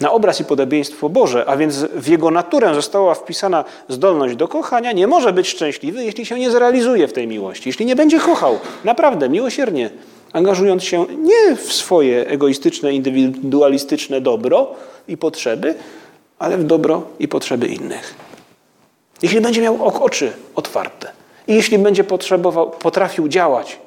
na 0.01 0.13
obraz 0.13 0.41
i 0.41 0.45
podobieństwo 0.45 1.09
Boże, 1.09 1.45
a 1.47 1.57
więc 1.57 1.77
w 1.77 2.09
jego 2.09 2.31
naturę 2.31 2.75
została 2.75 3.15
wpisana 3.15 3.65
zdolność 3.89 4.37
do 4.37 4.49
kochania, 4.49 4.93
nie 4.93 5.07
może 5.07 5.33
być 5.33 5.49
szczęśliwy, 5.49 6.05
jeśli 6.05 6.27
się 6.27 6.39
nie 6.39 6.51
zrealizuje 6.51 7.09
w 7.09 7.13
tej 7.13 7.27
miłości, 7.27 7.69
jeśli 7.69 7.87
nie 7.87 7.97
będzie 7.97 8.21
kochał 8.21 8.59
naprawdę 8.85 9.29
miłosiernie, 9.29 9.91
angażując 10.33 10.85
się 10.85 11.07
nie 11.19 11.57
w 11.57 11.73
swoje 11.73 12.27
egoistyczne, 12.27 12.93
indywidualistyczne 12.93 14.21
dobro 14.21 14.75
i 15.09 15.17
potrzeby, 15.17 15.75
ale 16.39 16.59
w 16.59 16.65
dobro 16.65 17.03
i 17.19 17.29
potrzeby 17.29 17.67
innych. 17.67 18.15
Jeśli 19.23 19.41
będzie 19.41 19.63
miał 19.63 19.85
oczy 20.05 20.33
otwarte 20.55 21.11
i 21.49 21.55
jeśli 21.55 21.79
będzie 21.79 22.05
potrzebował, 22.05 22.71
potrafił 22.71 23.29
działać 23.29 23.79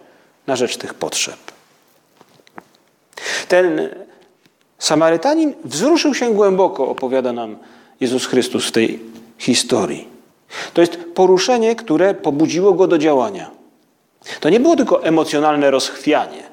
na 0.47 0.55
rzecz 0.55 0.77
tych 0.77 0.93
potrzeb. 0.93 1.37
Ten 3.47 3.89
Samarytanin 4.79 5.53
wzruszył 5.63 6.13
się 6.13 6.33
głęboko, 6.33 6.87
opowiada 6.87 7.33
nam 7.33 7.57
Jezus 7.99 8.25
Chrystus 8.25 8.65
w 8.65 8.71
tej 8.71 8.99
historii. 9.37 10.07
To 10.73 10.81
jest 10.81 10.97
poruszenie, 11.15 11.75
które 11.75 12.13
pobudziło 12.13 12.73
go 12.73 12.87
do 12.87 12.97
działania. 12.97 13.51
To 14.39 14.49
nie 14.49 14.59
było 14.59 14.75
tylko 14.75 15.03
emocjonalne 15.03 15.71
rozchwianie. 15.71 16.43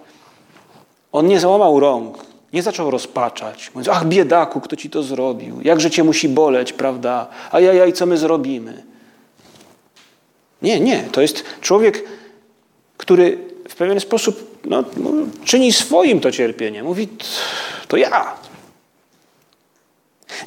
On 1.12 1.26
nie 1.26 1.40
załamał 1.40 1.80
rąk, 1.80 2.18
nie 2.52 2.62
zaczął 2.62 2.90
rozpaczać, 2.90 3.70
mówiąc, 3.74 3.88
ach 3.88 4.06
biedaku, 4.06 4.60
kto 4.60 4.76
ci 4.76 4.90
to 4.90 5.02
zrobił, 5.02 5.60
jakże 5.62 5.90
cię 5.90 6.04
musi 6.04 6.28
boleć, 6.28 6.72
prawda, 6.72 7.26
a 7.50 7.60
ja, 7.60 7.86
i 7.86 7.92
co 7.92 8.06
my 8.06 8.18
zrobimy. 8.18 8.82
Nie, 10.62 10.80
nie, 10.80 11.04
to 11.12 11.20
jest 11.20 11.44
człowiek, 11.60 12.04
który 13.06 13.38
w 13.68 13.74
pewien 13.74 14.00
sposób 14.00 14.58
no, 14.64 14.84
czyni 15.44 15.72
swoim 15.72 16.20
to 16.20 16.32
cierpienie. 16.32 16.82
Mówi, 16.82 17.08
to 17.88 17.96
ja. 17.96 18.34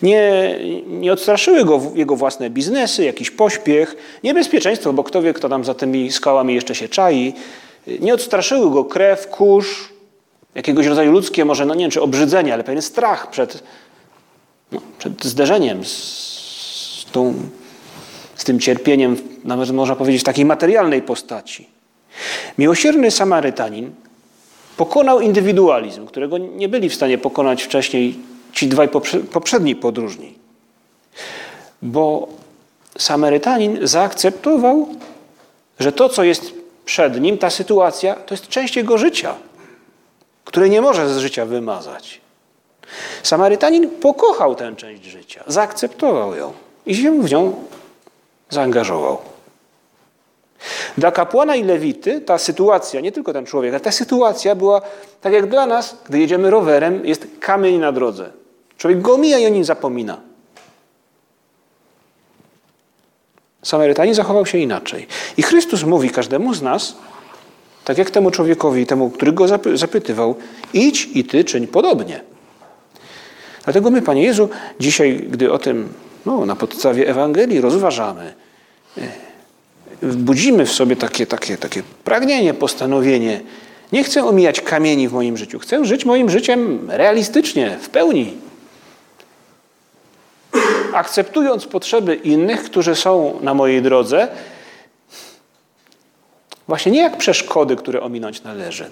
Nie, 0.01 0.55
nie 0.87 1.13
odstraszyły 1.13 1.65
go 1.65 1.81
jego 1.95 2.15
własne 2.15 2.49
biznesy, 2.49 3.03
jakiś 3.03 3.31
pośpiech, 3.31 3.95
niebezpieczeństwo, 4.23 4.93
bo 4.93 5.03
kto 5.03 5.21
wie, 5.21 5.33
kto 5.33 5.49
tam 5.49 5.65
za 5.65 5.73
tymi 5.73 6.11
skałami 6.11 6.55
jeszcze 6.55 6.75
się 6.75 6.89
czai. 6.89 7.33
Nie 7.99 8.13
odstraszyły 8.13 8.71
go 8.71 8.85
krew, 8.85 9.27
kurz, 9.27 9.89
jakiegoś 10.55 10.85
rodzaju 10.85 11.11
ludzkie, 11.11 11.45
może, 11.45 11.65
no 11.65 11.75
nie 11.75 11.83
wiem, 11.83 11.91
czy 11.91 12.01
obrzydzenie, 12.01 12.53
ale 12.53 12.63
pewien 12.63 12.81
strach 12.81 13.29
przed, 13.29 13.63
no, 14.71 14.81
przed 14.97 15.25
zderzeniem 15.25 15.85
z, 15.85 15.89
z, 15.89 17.05
tą, 17.11 17.33
z 18.35 18.43
tym 18.43 18.59
cierpieniem, 18.59 19.17
nawet 19.43 19.71
można 19.71 19.95
powiedzieć 19.95 20.21
w 20.21 20.25
takiej 20.25 20.45
materialnej 20.45 21.01
postaci. 21.01 21.78
Miłosierny 22.57 23.11
Samarytanin 23.11 23.91
pokonał 24.77 25.21
indywidualizm, 25.21 26.05
którego 26.05 26.37
nie 26.37 26.69
byli 26.69 26.89
w 26.89 26.95
stanie 26.95 27.17
pokonać 27.17 27.63
wcześniej 27.63 28.19
ci 28.53 28.67
dwaj 28.67 28.89
poprzedni 29.31 29.75
podróżni. 29.75 30.33
Bo 31.81 32.27
Samarytanin 32.97 33.87
zaakceptował, 33.87 34.87
że 35.79 35.91
to, 35.91 36.09
co 36.09 36.23
jest 36.23 36.53
przed 36.85 37.21
nim, 37.21 37.37
ta 37.37 37.49
sytuacja, 37.49 38.15
to 38.15 38.33
jest 38.33 38.47
część 38.47 38.75
jego 38.75 38.97
życia, 38.97 39.35
które 40.45 40.69
nie 40.69 40.81
może 40.81 41.13
z 41.13 41.17
życia 41.17 41.45
wymazać. 41.45 42.21
Samarytanin 43.23 43.89
pokochał 43.89 44.55
tę 44.55 44.75
część 44.75 45.03
życia, 45.03 45.43
zaakceptował 45.47 46.35
ją 46.35 46.53
i 46.85 46.95
się 46.95 47.21
w 47.21 47.31
nią 47.31 47.65
zaangażował. 48.49 49.17
Dla 50.97 51.11
kapłana 51.11 51.55
i 51.55 51.63
lewity 51.63 52.21
ta 52.21 52.37
sytuacja, 52.37 53.01
nie 53.01 53.11
tylko 53.11 53.33
ten 53.33 53.45
człowiek, 53.45 53.73
ale 53.73 53.79
ta 53.79 53.91
sytuacja 53.91 54.55
była 54.55 54.81
tak 55.21 55.33
jak 55.33 55.49
dla 55.49 55.65
nas, 55.65 55.97
gdy 56.09 56.19
jedziemy 56.19 56.49
rowerem, 56.49 57.05
jest 57.05 57.27
kamień 57.39 57.77
na 57.77 57.91
drodze. 57.91 58.29
Człowiek 58.77 59.01
go 59.01 59.13
omija 59.13 59.39
i 59.39 59.45
o 59.45 59.49
nim 59.49 59.63
zapomina. 59.63 60.17
Samarytanin 63.63 64.13
zachował 64.13 64.45
się 64.45 64.57
inaczej. 64.57 65.07
I 65.37 65.43
Chrystus 65.43 65.83
mówi 65.83 66.09
każdemu 66.09 66.53
z 66.53 66.61
nas, 66.61 66.95
tak 67.85 67.97
jak 67.97 68.11
temu 68.11 68.31
człowiekowi, 68.31 68.85
temu, 68.85 69.09
który 69.09 69.31
go 69.31 69.45
zapytywał, 69.73 70.35
idź 70.73 71.09
i 71.13 71.25
ty 71.25 71.43
czyń 71.43 71.67
podobnie. 71.67 72.21
Dlatego 73.63 73.91
my, 73.91 74.01
Panie 74.01 74.23
Jezu, 74.23 74.49
dzisiaj, 74.79 75.27
gdy 75.29 75.51
o 75.51 75.57
tym 75.57 75.93
no, 76.25 76.45
na 76.45 76.55
podstawie 76.55 77.07
Ewangelii 77.07 77.61
rozważamy, 77.61 78.33
budzimy 80.01 80.65
w 80.65 80.71
sobie 80.71 80.95
takie, 80.95 81.27
takie, 81.27 81.57
takie 81.57 81.83
pragnienie, 82.03 82.53
postanowienie. 82.53 83.41
Nie 83.91 84.03
chcę 84.03 84.25
omijać 84.25 84.61
kamieni 84.61 85.07
w 85.07 85.13
moim 85.13 85.37
życiu. 85.37 85.59
Chcę 85.59 85.85
żyć 85.85 86.05
moim 86.05 86.29
życiem 86.29 86.91
realistycznie, 86.91 87.77
w 87.81 87.89
pełni. 87.89 88.37
Akceptując 90.93 91.65
potrzeby 91.65 92.15
innych, 92.15 92.63
którzy 92.63 92.95
są 92.95 93.39
na 93.41 93.53
mojej 93.53 93.81
drodze, 93.81 94.27
właśnie 96.67 96.91
nie 96.91 97.01
jak 97.01 97.17
przeszkody, 97.17 97.75
które 97.75 98.01
ominąć 98.01 98.43
należy, 98.43 98.91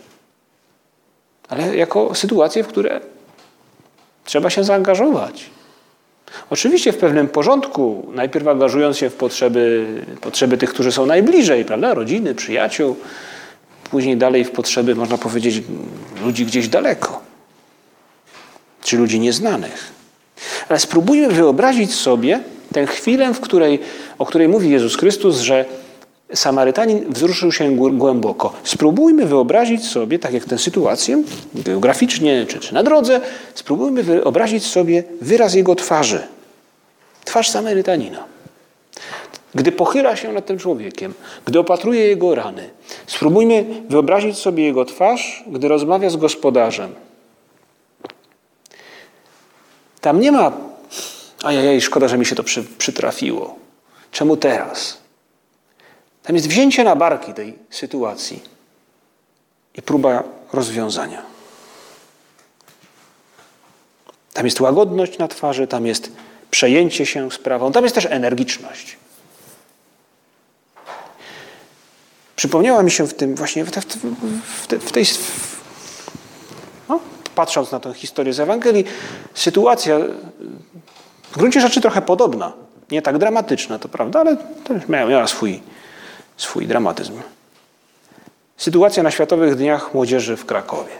ale 1.49 1.75
jako 1.75 2.15
sytuacje, 2.15 2.63
w 2.63 2.67
które 2.67 3.01
trzeba 4.25 4.49
się 4.49 4.63
zaangażować. 4.63 5.49
Oczywiście 6.49 6.91
w 6.91 6.97
pewnym 6.97 7.27
porządku, 7.27 8.07
najpierw 8.13 8.47
angażując 8.47 8.97
się 8.97 9.09
w 9.09 9.13
potrzeby, 9.13 9.85
potrzeby 10.21 10.57
tych, 10.57 10.69
którzy 10.69 10.91
są 10.91 11.05
najbliżej, 11.05 11.65
prawda? 11.65 11.93
rodziny, 11.93 12.35
przyjaciół, 12.35 12.95
później 13.91 14.17
dalej 14.17 14.45
w 14.45 14.51
potrzeby, 14.51 14.95
można 14.95 15.17
powiedzieć, 15.17 15.63
ludzi 16.23 16.45
gdzieś 16.45 16.67
daleko, 16.67 17.21
czy 18.83 18.97
ludzi 18.97 19.19
nieznanych. 19.19 19.91
Ale 20.69 20.79
spróbujmy 20.79 21.29
wyobrazić 21.29 21.95
sobie 21.95 22.39
tę 22.73 22.85
chwilę, 22.85 23.33
w 23.33 23.39
której, 23.39 23.79
o 24.17 24.25
której 24.25 24.47
mówi 24.47 24.69
Jezus 24.69 24.97
Chrystus, 24.97 25.39
że 25.39 25.65
Samarytanin 26.33 27.13
wzruszył 27.13 27.51
się 27.51 27.75
głęboko. 27.75 28.53
Spróbujmy 28.63 29.25
wyobrazić 29.25 29.85
sobie, 29.85 30.19
tak 30.19 30.33
jak 30.33 30.45
tę 30.45 30.57
sytuację, 30.57 31.23
geograficznie 31.53 32.45
czy, 32.45 32.59
czy 32.59 32.73
na 32.73 32.83
drodze, 32.83 33.21
spróbujmy 33.53 34.03
wyobrazić 34.03 34.65
sobie 34.65 35.03
wyraz 35.21 35.53
jego 35.53 35.75
twarzy. 35.75 36.27
Twarz 37.25 37.49
Samarytanina. 37.49 38.23
Gdy 39.55 39.71
pochyla 39.71 40.15
się 40.15 40.33
nad 40.33 40.45
tym 40.45 40.57
człowiekiem, 40.57 41.13
gdy 41.45 41.59
opatruje 41.59 42.07
jego 42.07 42.35
rany, 42.35 42.69
spróbujmy 43.07 43.65
wyobrazić 43.89 44.37
sobie 44.37 44.63
jego 44.63 44.85
twarz, 44.85 45.43
gdy 45.47 45.67
rozmawia 45.67 46.09
z 46.09 46.15
gospodarzem. 46.15 46.95
Tam 50.01 50.19
nie 50.19 50.31
ma, 50.31 50.51
ajajaj, 51.43 51.81
szkoda, 51.81 52.07
że 52.07 52.17
mi 52.17 52.25
się 52.25 52.35
to 52.35 52.43
przy, 52.43 52.63
przytrafiło. 52.63 53.55
Czemu 54.11 54.37
teraz? 54.37 55.06
Tam 56.27 56.35
jest 56.35 56.47
wzięcie 56.47 56.83
na 56.83 56.95
barki 56.95 57.33
tej 57.33 57.57
sytuacji 57.69 58.43
i 59.75 59.81
próba 59.81 60.23
rozwiązania. 60.53 61.21
Tam 64.33 64.45
jest 64.45 64.61
łagodność 64.61 65.17
na 65.17 65.27
twarzy, 65.27 65.67
tam 65.67 65.85
jest 65.85 66.11
przejęcie 66.51 67.05
się 67.05 67.31
sprawą, 67.31 67.71
tam 67.71 67.83
jest 67.83 67.95
też 67.95 68.05
energiczność. 68.05 68.97
Przypomniała 72.35 72.83
mi 72.83 72.91
się 72.91 73.07
w 73.07 73.13
tym 73.13 73.35
właśnie, 73.35 73.65
w, 73.65 73.71
te, 73.71 73.81
w, 73.81 74.67
te, 74.67 74.79
w 74.79 74.91
tej, 74.91 75.05
no, 76.89 76.99
patrząc 77.35 77.71
na 77.71 77.79
tę 77.79 77.93
historię 77.93 78.33
z 78.33 78.39
Ewangelii, 78.39 78.85
sytuacja 79.33 79.99
w 81.31 81.37
gruncie 81.37 81.61
rzeczy 81.61 81.81
trochę 81.81 82.01
podobna. 82.01 82.53
Nie 82.91 83.01
tak 83.01 83.17
dramatyczna, 83.17 83.79
to 83.79 83.89
prawda, 83.89 84.19
ale 84.19 84.37
też 84.37 84.87
miała, 84.87 85.09
miała 85.09 85.27
swój, 85.27 85.61
swój 86.37 86.67
dramatyzm. 86.67 87.13
Sytuacja 88.57 89.03
na 89.03 89.11
Światowych 89.11 89.55
Dniach 89.55 89.93
Młodzieży 89.93 90.37
w 90.37 90.45
Krakowie. 90.45 90.91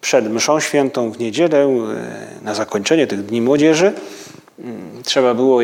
Przed 0.00 0.32
mszą 0.32 0.60
świętą 0.60 1.10
w 1.10 1.18
niedzielę, 1.18 1.58
e, 1.58 2.44
na 2.44 2.54
zakończenie 2.54 3.06
tych 3.06 3.24
Dni 3.24 3.40
Młodzieży, 3.40 3.92
mm, 4.58 5.02
trzeba 5.04 5.34
było 5.34 5.60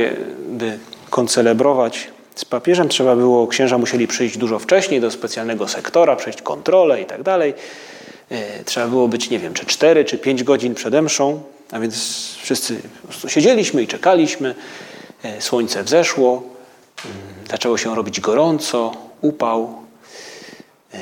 by 0.49 0.79
koncelebrować 1.11 2.09
z 2.35 2.45
papieżem, 2.45 2.89
trzeba 2.89 3.17
było, 3.17 3.47
księża 3.47 3.79
musieli 3.79 4.07
przyjść 4.07 4.39
dużo 4.39 4.59
wcześniej 4.59 5.01
do 5.01 5.11
specjalnego 5.11 5.69
sektora, 5.69 6.17
przejść 6.17 6.43
kontrolę 6.43 7.03
i 7.03 7.07
tak 7.07 7.23
dalej. 7.23 7.55
E, 8.31 8.65
trzeba 8.65 8.89
było 8.89 9.09
być, 9.09 9.31
nie 9.31 9.39
wiem, 9.39 9.55
czy 9.55 9.67
4 9.67 10.05
czy 10.05 10.19
5 10.19 10.45
godzin 10.45 10.75
przed 10.75 10.95
mszą, 10.95 11.43
a 11.71 11.81
więc 11.81 11.95
wszyscy 12.43 12.81
siedzieliśmy 13.29 13.83
i 13.83 13.87
czekaliśmy. 13.87 14.55
E, 15.23 15.41
słońce 15.41 15.85
wzeszło, 15.85 16.43
Zaczęło 17.51 17.79
się 17.79 17.95
robić 17.95 18.21
gorąco, 18.21 18.93
upał, 19.21 19.75
e, 20.95 20.99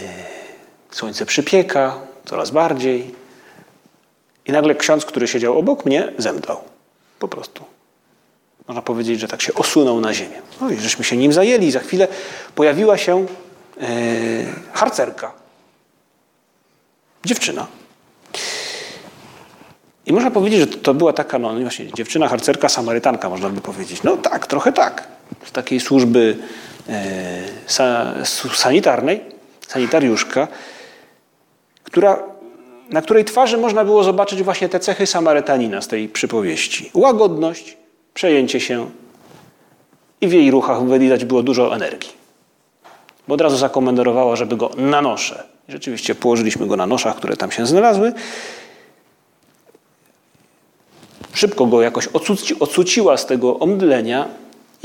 słońce 0.90 1.26
przypieka 1.26 1.98
coraz 2.24 2.50
bardziej. 2.50 3.14
I 4.46 4.52
nagle 4.52 4.74
ksiądz, 4.74 5.04
który 5.04 5.28
siedział 5.28 5.58
obok 5.58 5.84
mnie, 5.84 6.12
zemdlał. 6.18 6.60
Po 7.18 7.28
prostu. 7.28 7.64
Można 8.68 8.82
powiedzieć, 8.82 9.20
że 9.20 9.28
tak 9.28 9.42
się 9.42 9.54
osunął 9.54 10.00
na 10.00 10.14
ziemię. 10.14 10.42
No 10.60 10.70
i 10.70 10.76
żeśmy 10.76 11.04
się 11.04 11.16
nim 11.16 11.32
zajęli. 11.32 11.70
Za 11.70 11.80
chwilę 11.80 12.08
pojawiła 12.54 12.98
się 12.98 13.26
e, 13.80 13.86
harcerka. 14.72 15.32
Dziewczyna. 17.24 17.66
I 20.06 20.12
można 20.12 20.30
powiedzieć, 20.30 20.60
że 20.60 20.66
to 20.66 20.94
była 20.94 21.12
taka, 21.12 21.38
no 21.38 21.60
właśnie, 21.60 21.92
dziewczyna, 21.92 22.28
harcerka, 22.28 22.68
samarytanka, 22.68 23.28
można 23.28 23.48
by 23.48 23.60
powiedzieć. 23.60 24.02
No 24.02 24.16
tak, 24.16 24.46
trochę 24.46 24.72
tak 24.72 25.15
takiej 25.52 25.80
służby 25.80 26.36
e, 26.88 28.24
sanitarnej, 28.54 29.20
sanitariuszka, 29.68 30.48
która, 31.84 32.22
na 32.90 33.02
której 33.02 33.24
twarzy 33.24 33.56
można 33.56 33.84
było 33.84 34.04
zobaczyć 34.04 34.42
właśnie 34.42 34.68
te 34.68 34.80
cechy 34.80 35.06
Samarytanina 35.06 35.82
z 35.82 35.88
tej 35.88 36.08
przypowieści. 36.08 36.90
Łagodność, 36.94 37.76
przejęcie 38.14 38.60
się 38.60 38.90
i 40.20 40.28
w 40.28 40.32
jej 40.32 40.50
ruchach 40.50 40.98
widać 40.98 41.24
było 41.24 41.42
dużo 41.42 41.74
energii. 41.74 42.10
Bo 43.28 43.34
od 43.34 43.40
razu 43.40 43.56
zakomendowała, 43.56 44.36
żeby 44.36 44.56
go 44.56 44.70
na 44.76 45.02
nosze. 45.02 45.44
I 45.68 45.72
rzeczywiście 45.72 46.14
położyliśmy 46.14 46.66
go 46.66 46.76
na 46.76 46.86
noszach, 46.86 47.16
które 47.16 47.36
tam 47.36 47.50
się 47.50 47.66
znalazły. 47.66 48.12
Szybko 51.32 51.66
go 51.66 51.82
jakoś 51.82 52.06
ocuci, 52.06 52.58
ocuciła 52.58 53.16
z 53.16 53.26
tego 53.26 53.58
omdlenia 53.58 54.28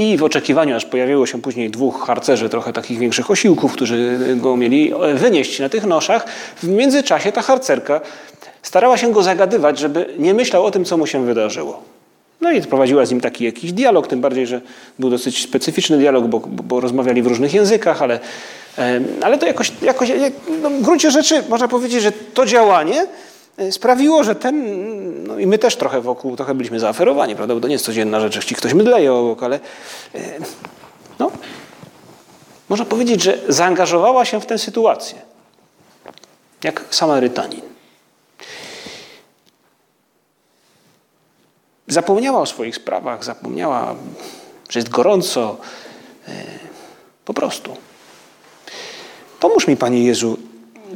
i 0.02 0.18
w 0.18 0.24
oczekiwaniu, 0.24 0.76
aż 0.76 0.86
pojawiło 0.86 1.26
się 1.26 1.42
później 1.42 1.70
dwóch 1.70 2.06
harcerzy, 2.06 2.50
trochę 2.50 2.74
takich 2.74 3.00
większych 3.00 3.32
osiłków, 3.32 3.74
którzy 3.74 4.20
go 4.36 4.58
mieli 4.58 4.94
wynieść 5.14 5.60
na 5.60 5.70
tych 5.70 5.86
noszach, 5.86 6.26
w 6.58 6.68
międzyczasie 6.68 7.32
ta 7.32 7.42
harcerka 7.42 8.02
starała 8.62 8.98
się 8.98 9.12
go 9.12 9.24
zagadywać, 9.24 9.80
żeby 9.80 10.14
nie 10.18 10.34
myślał 10.34 10.66
o 10.66 10.72
tym, 10.72 10.86
co 10.86 10.98
mu 10.98 11.08
się 11.08 11.26
wydarzyło. 11.26 11.84
No 12.42 12.52
i 12.52 12.62
prowadziła 12.62 13.06
z 13.06 13.12
nim 13.12 13.22
taki 13.22 13.44
jakiś 13.44 13.74
dialog, 13.74 14.08
tym 14.08 14.22
bardziej, 14.22 14.48
że 14.48 14.62
był 15.00 15.10
dosyć 15.10 15.44
specyficzny 15.44 15.98
dialog, 15.98 16.26
bo, 16.26 16.40
bo 16.40 16.80
rozmawiali 16.80 17.22
w 17.22 17.28
różnych 17.28 17.54
językach, 17.54 18.02
ale, 18.02 18.20
ale 19.22 19.38
to 19.38 19.46
jakoś, 19.46 19.72
jakoś 19.82 20.12
no 20.62 20.70
w 20.70 20.82
gruncie 20.82 21.12
rzeczy 21.12 21.44
można 21.50 21.68
powiedzieć, 21.68 22.02
że 22.02 22.12
to 22.12 22.46
działanie 22.46 23.06
E, 23.06 23.31
sprawiło, 23.72 24.24
że 24.24 24.36
ten, 24.36 25.28
no 25.28 25.40
i 25.40 25.48
my 25.48 25.58
też 25.58 25.76
trochę 25.76 26.02
wokół, 26.02 26.36
trochę 26.36 26.56
byliśmy 26.56 26.80
zaaferowani, 26.80 27.36
prawda, 27.36 27.56
bo 27.56 27.62
to 27.62 27.68
nie 27.68 27.74
jest 27.74 27.86
codzienna 27.86 28.20
rzecz, 28.20 28.46
ci 28.46 28.56
ktoś 28.56 28.74
mydleje 28.74 29.14
obok, 29.14 29.44
ale 29.44 29.60
e, 30.16 30.20
no, 31.20 31.32
można 32.70 32.86
powiedzieć, 32.86 33.24
że 33.24 33.40
zaangażowała 33.48 34.26
się 34.26 34.42
w 34.42 34.46
tę 34.46 34.58
sytuację, 34.58 35.22
jak 36.64 36.86
Samarytanin. 36.90 37.62
Zapomniała 41.88 42.40
o 42.40 42.46
swoich 42.46 42.76
sprawach, 42.76 43.24
zapomniała, 43.24 43.96
że 44.70 44.80
jest 44.80 44.90
gorąco, 44.90 45.58
e, 46.28 46.32
po 47.26 47.34
prostu. 47.34 47.78
Pomóż 49.40 49.68
mi, 49.68 49.78
Panie 49.78 50.04
Jezu, 50.04 50.38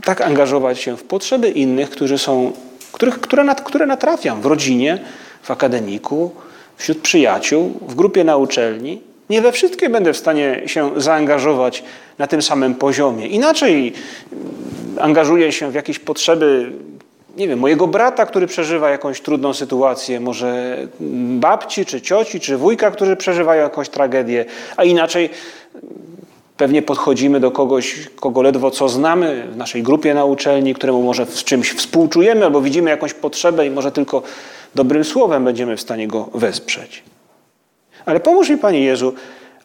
tak 0.04 0.22
angażować 0.22 0.80
się 0.80 0.98
w 0.98 1.04
potrzeby 1.04 1.50
innych, 1.50 1.90
którzy 1.90 2.18
są, 2.18 2.52
których, 2.92 3.20
które, 3.20 3.56
które 3.66 3.86
natrafiam 3.86 4.42
w 4.42 4.46
rodzinie, 4.46 5.00
w 5.42 5.52
akademiku, 5.52 6.32
wśród 6.78 6.98
przyjaciół, 6.98 7.74
w 7.88 7.96
grupie 7.96 8.24
na 8.24 8.38
uczelni. 8.38 9.02
Nie 9.30 9.42
we 9.42 9.52
wszystkie 9.52 9.90
będę 9.90 10.14
w 10.14 10.18
stanie 10.18 10.62
się 10.66 10.92
zaangażować 10.98 11.84
na 12.18 12.28
tym 12.28 12.42
samym 12.42 12.76
poziomie. 12.76 13.28
Inaczej 13.28 13.94
angażuję 15.00 15.52
się 15.52 15.72
w 15.72 15.74
jakieś 15.74 16.00
potrzeby, 16.00 16.72
nie 17.38 17.48
wiem, 17.48 17.60
mojego 17.60 17.88
brata, 17.88 18.26
który 18.26 18.48
przeżywa 18.48 18.90
jakąś 18.90 19.22
trudną 19.22 19.54
sytuację, 19.54 20.20
może 20.20 20.78
babci, 21.40 21.86
czy 21.86 22.02
cioci, 22.02 22.40
czy 22.40 22.58
wujka, 22.58 22.92
którzy 22.92 23.16
przeżywają 23.16 23.64
jakąś 23.64 23.90
tragedię, 23.90 24.46
a 24.78 24.84
inaczej 24.84 25.30
Pewnie 26.58 26.82
podchodzimy 26.82 27.40
do 27.40 27.52
kogoś, 27.52 28.10
kogo 28.16 28.42
ledwo 28.42 28.72
co 28.72 28.90
znamy 28.90 29.48
w 29.52 29.58
naszej 29.58 29.84
grupie 29.84 30.14
na 30.14 30.26
uczelni, 30.26 30.74
któremu 30.74 31.04
może 31.04 31.26
w 31.26 31.44
czymś 31.44 31.72
współczujemy 31.72 32.46
albo 32.46 32.62
widzimy 32.62 32.90
jakąś 32.90 33.14
potrzebę 33.14 33.68
i 33.68 33.70
może 33.70 33.92
tylko 33.92 34.22
dobrym 34.76 35.04
słowem 35.04 35.46
będziemy 35.46 35.78
w 35.78 35.82
stanie 35.82 36.08
go 36.08 36.30
wesprzeć. 36.34 37.04
Ale 38.06 38.20
pomóż 38.20 38.50
mi, 38.50 38.58
Panie 38.58 38.80
Jezu, 38.80 39.14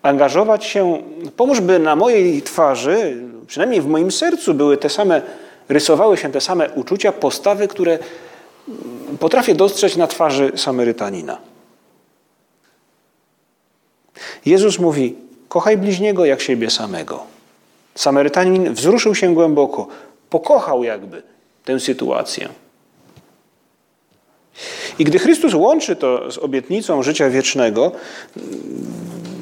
angażować 0.03 0.65
się, 0.65 1.03
pomóż, 1.37 1.61
by 1.61 1.79
na 1.79 1.97
mojej 1.97 2.43
twarzy, 2.43 3.17
przynajmniej 3.47 3.81
w 3.81 3.87
moim 3.87 4.11
sercu, 4.11 4.55
były 4.55 4.77
te 4.77 4.89
same, 4.89 5.23
rysowały 5.69 6.17
się 6.17 6.33
te 6.33 6.41
same 6.41 6.71
uczucia, 6.71 7.13
postawy, 7.13 7.69
które 7.69 7.99
potrafię 9.21 9.55
dostrzec 9.55 9.97
na 9.97 10.07
twarzy 10.07 10.53
Samarytanina. 10.57 11.39
Jezus 14.47 14.79
mówi: 14.79 15.30
Kochaj 15.51 15.77
bliźniego 15.77 16.25
jak 16.25 16.41
siebie 16.41 16.71
samego. 16.71 17.23
Samarytanin 17.95 18.75
wzruszył 18.75 19.15
się 19.15 19.35
głęboko, 19.35 19.87
pokochał 20.31 20.85
jakby 20.85 21.23
tę 21.65 21.81
sytuację. 21.81 22.49
I 24.99 25.05
gdy 25.05 25.19
Chrystus 25.19 25.55
łączy 25.55 25.97
to 25.97 26.33
z 26.33 26.39
obietnicą 26.39 27.03
życia 27.03 27.31
wiecznego, 27.31 27.93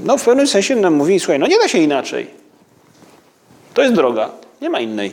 no 0.05 0.18
w 0.18 0.25
pewnym 0.25 0.47
sensie 0.47 0.77
nam 0.77 0.94
mówi, 0.94 1.21
słuchaj, 1.21 1.38
no 1.38 1.47
nie 1.47 1.59
da 1.59 1.68
się 1.68 1.79
inaczej. 1.79 2.31
To 3.75 3.83
jest 3.83 3.94
droga, 3.94 4.31
nie 4.61 4.71
ma 4.71 4.81
innej. 4.81 5.12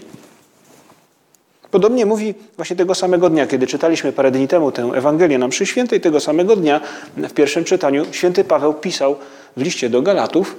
Podobnie 1.72 2.06
mówi 2.06 2.34
właśnie 2.56 2.76
tego 2.76 2.96
samego 2.96 3.30
dnia, 3.30 3.48
kiedy 3.48 3.68
czytaliśmy 3.68 4.12
parę 4.12 4.32
dni 4.32 4.48
temu 4.48 4.72
tę 4.72 4.92
Ewangelię 4.96 5.38
na 5.38 5.48
mszy 5.48 5.66
świętej, 5.66 6.02
tego 6.02 6.20
samego 6.20 6.56
dnia 6.56 6.82
w 7.18 7.34
pierwszym 7.34 7.64
czytaniu 7.64 8.06
święty 8.12 8.44
Paweł 8.44 8.74
pisał 8.74 9.16
w 9.58 9.62
liście 9.62 9.90
do 9.90 10.02
Galatów, 10.02 10.56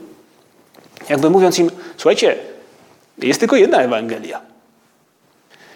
jakby 1.08 1.30
mówiąc 1.30 1.58
im, 1.58 1.70
słuchajcie, 1.96 2.36
jest 3.18 3.40
tylko 3.40 3.56
jedna 3.56 3.78
Ewangelia. 3.78 4.40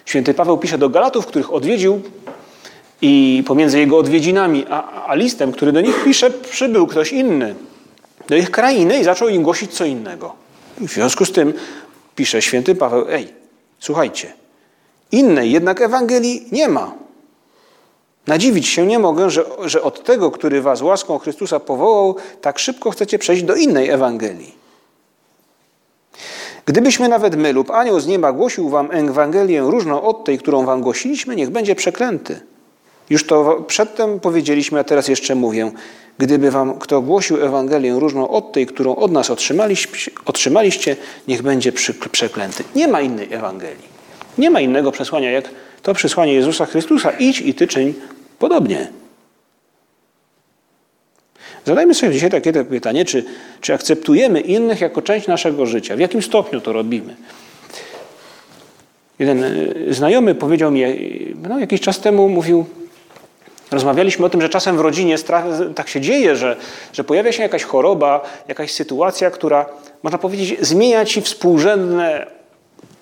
Święty 0.05 0.35
Paweł 0.35 0.59
pisze 0.59 0.79
do 0.79 0.89
Galatów, 0.89 1.27
których 1.27 1.53
odwiedził 1.53 2.03
i 3.03 3.45
pomiędzy 3.47 3.79
jego 3.79 3.99
odwiedzinami 3.99 4.67
a, 4.71 5.07
a 5.07 5.15
listem, 5.15 5.53
który 5.53 5.73
do 5.73 5.81
nich 5.81 6.05
pisze, 6.05 6.31
przybył 6.31 6.87
ktoś 6.87 7.13
inny. 7.13 7.55
do 8.29 8.37
ich 8.37 8.51
krainy 8.51 9.01
i 9.01 9.05
zaczął 9.05 9.29
im 9.29 9.43
głosić 9.43 9.73
co 9.73 9.85
innego. 9.85 10.35
I 10.81 10.89
w 10.89 10.93
związku 10.93 11.25
z 11.25 11.33
tym 11.33 11.53
pisze 12.17 12.43
święty 12.43 12.75
Paweł, 12.75 13.07
ej, 13.09 13.29
słuchajcie, 13.79 14.33
innej 15.13 15.53
jednak 15.53 15.81
Ewangelii 15.81 16.49
nie 16.53 16.69
ma. 16.69 16.95
Nadziwić 18.27 18.69
się 18.69 18.87
nie 18.87 18.99
mogę, 18.99 19.31
że, 19.31 19.45
że 19.65 19.83
od 19.83 20.05
tego, 20.05 20.31
który 20.31 20.63
was 20.63 20.83
łaską 20.83 21.19
Chrystusa 21.19 21.61
powołał, 21.61 22.17
tak 22.41 22.59
szybko 22.59 22.91
chcecie 22.91 23.19
przejść 23.19 23.43
do 23.43 23.55
innej 23.55 23.91
Ewangelii. 23.91 24.60
Gdybyśmy 26.71 27.09
nawet 27.09 27.37
my 27.37 27.53
lub 27.53 27.71
anioł 27.71 28.01
z 28.01 28.07
nieba 28.07 28.33
głosił 28.33 28.69
wam 28.69 28.89
Ewangelię 28.93 29.61
różną 29.61 30.03
od 30.03 30.25
tej, 30.25 30.39
którą 30.39 30.65
wam 30.65 30.81
głosiliśmy, 30.81 31.37
niech 31.37 31.51
będzie 31.51 31.75
przeklęty. 31.75 32.41
Już 33.11 33.27
to 33.27 33.65
przedtem 33.67 34.21
powiedzieliśmy, 34.21 34.81
a 34.81 34.85
teraz 34.85 35.09
jeszcze 35.09 35.35
mówię. 35.35 35.73
Gdyby 36.19 36.51
wam 36.51 36.79
kto 36.79 37.01
głosił 37.01 37.45
Ewangelię 37.45 37.95
różną 37.99 38.29
od 38.29 38.53
tej, 38.53 38.67
którą 38.67 38.97
od 38.97 39.13
nas 39.13 39.31
otrzymaliście, 40.25 40.97
niech 41.29 41.43
będzie 41.43 41.73
przeklęty. 42.13 42.65
Nie 42.75 42.89
ma 42.89 43.01
innej 43.01 43.33
Ewangelii. 43.33 43.89
Nie 44.39 44.51
ma 44.51 44.61
innego 44.61 44.93
przesłania, 44.93 45.31
jak 45.31 45.45
to 45.83 45.95
przesłanie 45.95 46.35
Jezusa 46.35 46.67
Chrystusa. 46.67 47.11
Idź 47.11 47.41
i 47.41 47.55
ty 47.55 47.67
czyń 47.67 47.95
podobnie. 48.39 49.00
Zadajmy 51.67 51.95
sobie 51.95 52.13
dzisiaj 52.13 52.31
takie 52.31 52.53
pytanie, 52.53 53.05
czy, 53.05 53.25
czy 53.61 53.75
akceptujemy 53.75 54.41
innych 54.41 54.81
jako 54.81 55.03
część 55.03 55.27
naszego 55.27 55.67
życia? 55.67 55.97
W 55.97 56.01
jakim 56.01 56.23
stopniu 56.23 56.61
to 56.61 56.73
robimy? 56.73 57.17
Jeden 59.19 59.45
e, 59.45 59.49
znajomy 59.95 60.35
powiedział 60.35 60.71
mi 60.71 60.83
no, 61.49 61.59
jakiś 61.59 61.81
czas 61.81 62.01
temu, 62.01 62.29
mówił, 62.29 62.67
rozmawialiśmy 63.71 64.27
o 64.27 64.31
tym, 64.31 64.43
że 64.43 64.49
czasem 64.49 64.77
w 64.77 64.81
rodzinie 64.81 65.17
tak 65.75 65.89
się 65.89 66.01
dzieje, 66.01 66.37
że, 66.37 66.57
że 66.93 67.05
pojawia 67.05 67.33
się 67.33 67.43
jakaś 67.43 67.63
choroba, 67.63 68.21
jakaś 68.49 68.73
sytuacja, 68.73 69.31
która, 69.31 69.67
można 70.03 70.19
powiedzieć, 70.19 70.57
zmienia 70.61 71.05
ci 71.05 71.23
współrzędne 71.23 72.27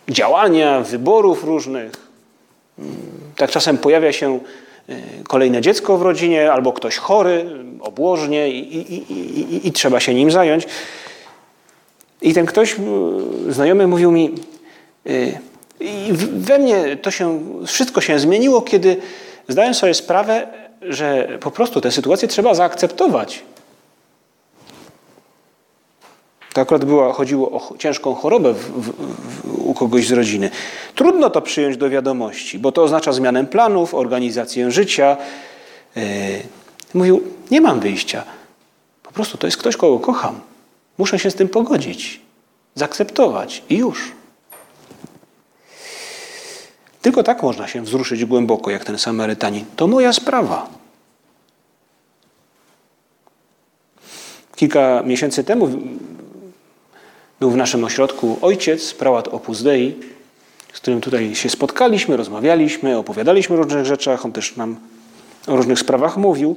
działania, 0.09 0.81
wyborów 0.81 1.44
różnych. 1.44 1.92
Tak 3.37 3.51
czasem 3.51 3.79
pojawia 3.79 4.12
się 4.12 4.35
e, 4.35 4.40
kolejne 5.29 5.61
dziecko 5.61 5.98
w 5.98 6.03
rodzinie, 6.03 6.53
albo 6.53 6.72
ktoś 6.72 6.96
chory, 6.96 7.46
obłożnie 7.81 8.51
i, 8.51 8.77
i, 8.77 9.12
i, 9.12 9.68
i, 9.68 9.72
trzeba 9.72 10.01
się 10.01 10.14
nim 10.14 10.31
zająć. 10.31 10.66
I 12.22 12.35
ten 12.35 12.46
ktoś, 12.46 12.77
znajomy, 13.48 13.87
mówił 13.87 14.12
mi, 14.12 14.35
i 15.81 16.12
we 16.33 16.59
mnie 16.59 16.96
to 16.96 17.11
się, 17.11 17.40
wszystko 17.66 18.01
się 18.01 18.18
zmieniło, 18.18 18.62
kiedy 18.62 18.96
zdałem 19.48 19.74
sobie 19.74 19.94
sprawę, 19.94 20.46
że 20.83 21.29
po 21.40 21.51
prostu 21.51 21.81
tę 21.81 21.90
sytuację 21.90 22.29
trzeba 22.29 22.55
zaakceptować. 22.55 23.42
To 26.52 26.61
akurat 26.61 26.82
chodziło 27.14 27.50
o 27.50 27.76
ciężką 27.78 28.14
chorobę 28.14 28.54
w, 28.54 28.58
w, 28.58 28.92
w, 28.92 29.68
u 29.68 29.74
kogoś 29.74 30.06
z 30.06 30.12
rodziny. 30.12 30.50
Trudno 30.94 31.30
to 31.30 31.42
przyjąć 31.42 31.76
do 31.76 31.90
wiadomości, 31.90 32.58
bo 32.58 32.72
to 32.72 32.82
oznacza 32.82 33.12
zmianę 33.12 33.46
planów, 33.46 33.94
organizację 33.94 34.70
życia. 34.70 35.16
Yy, 35.96 36.02
mówił, 36.94 37.22
nie 37.50 37.61
mam 37.61 37.80
wyjścia. 37.80 38.24
Po 39.02 39.12
prostu 39.12 39.38
to 39.38 39.46
jest 39.46 39.56
ktoś, 39.56 39.76
kogo 39.76 39.98
kocham. 39.98 40.40
Muszę 40.98 41.18
się 41.18 41.30
z 41.30 41.34
tym 41.34 41.48
pogodzić, 41.48 42.20
zaakceptować 42.74 43.62
i 43.68 43.76
już. 43.76 44.12
Tylko 47.02 47.22
tak 47.22 47.42
można 47.42 47.68
się 47.68 47.82
wzruszyć 47.82 48.24
głęboko, 48.24 48.70
jak 48.70 48.84
ten 48.84 48.98
Samarytanin. 48.98 49.64
To 49.76 49.87
moja 49.87 50.12
sprawa. 50.12 50.68
Kilka 54.56 55.02
miesięcy 55.02 55.44
temu 55.44 55.68
był 57.40 57.51
w 57.51 57.57
naszym 57.57 57.85
ośrodku 57.85 58.38
ojciec, 58.42 58.94
prałat 58.94 59.29
Opus 59.29 59.62
Dei, 59.62 59.94
z 60.72 60.81
którym 60.81 61.01
tutaj 61.01 61.35
się 61.35 61.51
spotkaliśmy, 61.51 62.16
rozmawialiśmy, 62.16 62.98
opowiadaliśmy 62.98 63.57
o 63.57 63.62
różnych 63.62 63.87
rzeczach, 63.87 64.24
on 64.24 64.33
też 64.33 64.57
nam 64.57 64.77
o 65.46 65.57
różnych 65.57 65.79
sprawach 65.79 66.16
mówił. 66.16 66.57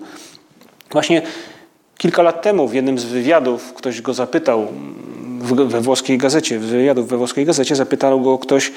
Właśnie 0.91 1.22
kilka 1.98 2.22
lat 2.22 2.41
temu 2.41 2.67
w 2.67 2.74
jednym 2.74 3.00
z 3.00 3.06
wywiadów 3.06 3.74
ktoś 3.74 4.02
go 4.02 4.13
zapytał 4.13 4.67
we 5.41 5.82
włoskiej 5.82 6.17
gazecie, 6.17 6.60
wywiadów 6.60 7.08
we 7.08 7.17
włoskiej 7.17 7.46
gazecie 7.46 7.76
zapytał 7.76 8.22
go 8.22 8.38
ktoś, 8.38 8.72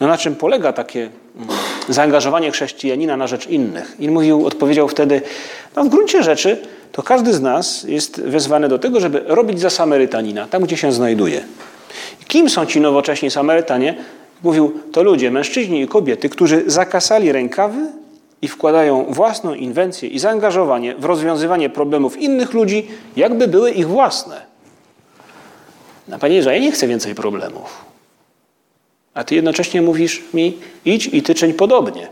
no 0.00 0.06
na 0.06 0.18
czym 0.18 0.36
polega 0.36 0.72
takie 0.72 1.00
mm, 1.36 1.48
zaangażowanie 1.88 2.50
chrześcijanina 2.50 3.16
na 3.16 3.26
rzecz 3.26 3.46
innych. 3.46 3.96
I 3.98 4.08
mówił, 4.08 4.46
odpowiedział 4.46 4.88
wtedy, 4.88 5.22
no 5.76 5.84
w 5.84 5.88
gruncie 5.88 6.22
rzeczy 6.22 6.62
to 6.92 7.02
każdy 7.02 7.34
z 7.34 7.40
nas 7.40 7.82
jest 7.82 8.20
wezwany 8.20 8.68
do 8.68 8.78
tego, 8.78 9.00
żeby 9.00 9.22
robić 9.26 9.60
za 9.60 9.70
Samarytanina, 9.70 10.46
tam 10.46 10.62
gdzie 10.62 10.76
się 10.76 10.92
znajduje. 10.92 11.44
Kim 12.28 12.50
są 12.50 12.66
ci 12.66 12.80
nowocześni 12.80 13.30
Samarytanie? 13.30 13.94
Mówił, 14.42 14.80
to 14.92 15.02
ludzie, 15.02 15.30
mężczyźni 15.30 15.82
i 15.82 15.88
kobiety, 15.88 16.28
którzy 16.28 16.64
zakasali 16.66 17.32
rękawy 17.32 17.86
i 18.42 18.48
wkładają 18.48 19.06
własną 19.08 19.54
inwencję 19.54 20.08
i 20.08 20.18
zaangażowanie 20.18 20.94
w 20.96 21.04
rozwiązywanie 21.04 21.70
problemów 21.70 22.16
innych 22.16 22.52
ludzi, 22.52 22.88
jakby 23.16 23.48
były 23.48 23.70
ich 23.70 23.88
własne. 23.88 24.42
No, 26.08 26.18
Panie 26.18 26.36
Jezu, 26.36 26.50
ja 26.50 26.58
nie 26.58 26.72
chcę 26.72 26.86
więcej 26.86 27.14
problemów. 27.14 27.84
A 29.14 29.24
Ty 29.24 29.34
jednocześnie 29.34 29.82
mówisz 29.82 30.22
mi, 30.34 30.58
idź 30.84 31.06
i 31.12 31.22
Ty 31.22 31.34
czyń 31.34 31.52
podobnie. 31.52 32.08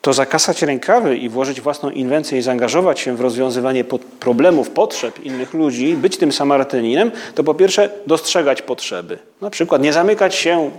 To 0.00 0.12
zakasać 0.12 0.62
rękawy 0.62 1.16
i 1.16 1.28
włożyć 1.28 1.60
własną 1.60 1.90
inwencję 1.90 2.38
i 2.38 2.42
zaangażować 2.42 3.00
się 3.00 3.16
w 3.16 3.20
rozwiązywanie 3.20 3.84
problemów, 4.20 4.70
potrzeb 4.70 5.24
innych 5.24 5.54
ludzi, 5.54 5.94
być 5.94 6.16
tym 6.16 6.32
Samarytaninem, 6.32 7.10
to 7.34 7.44
po 7.44 7.54
pierwsze 7.54 7.90
dostrzegać 8.06 8.62
potrzeby. 8.62 9.18
Na 9.40 9.50
przykład 9.50 9.82
nie 9.82 9.92
zamykać 9.92 10.34
się 10.34 10.70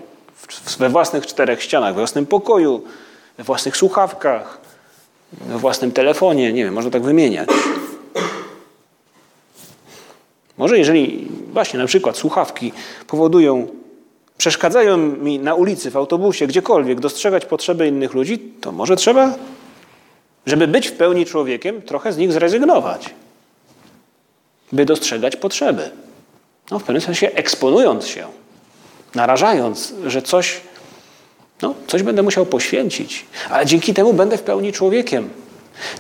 we 0.80 0.90
własnych 0.90 1.28
czterech 1.28 1.64
ścianach, 1.64 1.94
we 1.94 2.02
własnym 2.02 2.26
pokoju, 2.26 2.84
we 3.38 3.44
własnych 3.44 3.78
słuchawkach, 3.78 4.58
we 5.34 5.58
własnym 5.58 5.92
telefonie, 5.92 6.54
nie 6.54 6.64
wiem, 6.64 6.74
można 6.74 6.92
tak 6.92 7.04
wymieniać. 7.04 7.50
Może 10.58 10.78
jeżeli 10.78 11.28
właśnie 11.54 11.80
na 11.80 11.86
przykład 11.86 12.18
słuchawki 12.18 12.72
powodują 13.08 13.68
przeszkadzają 14.40 14.98
mi 14.98 15.40
na 15.40 15.56
ulicy, 15.56 15.92
w 15.92 15.98
autobusie, 15.98 16.48
gdziekolwiek 16.48 17.00
dostrzegać 17.00 17.46
potrzeby 17.46 17.88
innych 17.88 18.14
ludzi, 18.14 18.40
to 18.62 18.72
może 18.72 18.96
trzeba, 18.96 19.36
żeby 20.46 20.68
być 20.68 20.88
w 20.88 20.92
pełni 20.92 21.26
człowiekiem, 21.26 21.82
trochę 21.82 22.14
z 22.14 22.18
nich 22.18 22.32
zrezygnować, 22.32 23.10
by 24.72 24.86
dostrzegać 24.86 25.36
potrzeby. 25.36 25.92
No, 26.72 26.80
w 26.80 26.84
pewnym 26.84 27.02
sensie 27.02 27.32
eksponując 27.32 28.08
się, 28.08 28.28
narażając, 29.16 29.94
że 30.08 30.22
coś, 30.22 30.62
no, 31.62 31.76
coś 31.88 32.04
będę 32.04 32.24
musiał 32.24 32.46
poświęcić, 32.46 33.26
ale 33.50 33.66
dzięki 33.66 33.94
temu 33.94 34.14
będę 34.14 34.38
w 34.38 34.44
pełni 34.44 34.74
człowiekiem. 34.74 35.30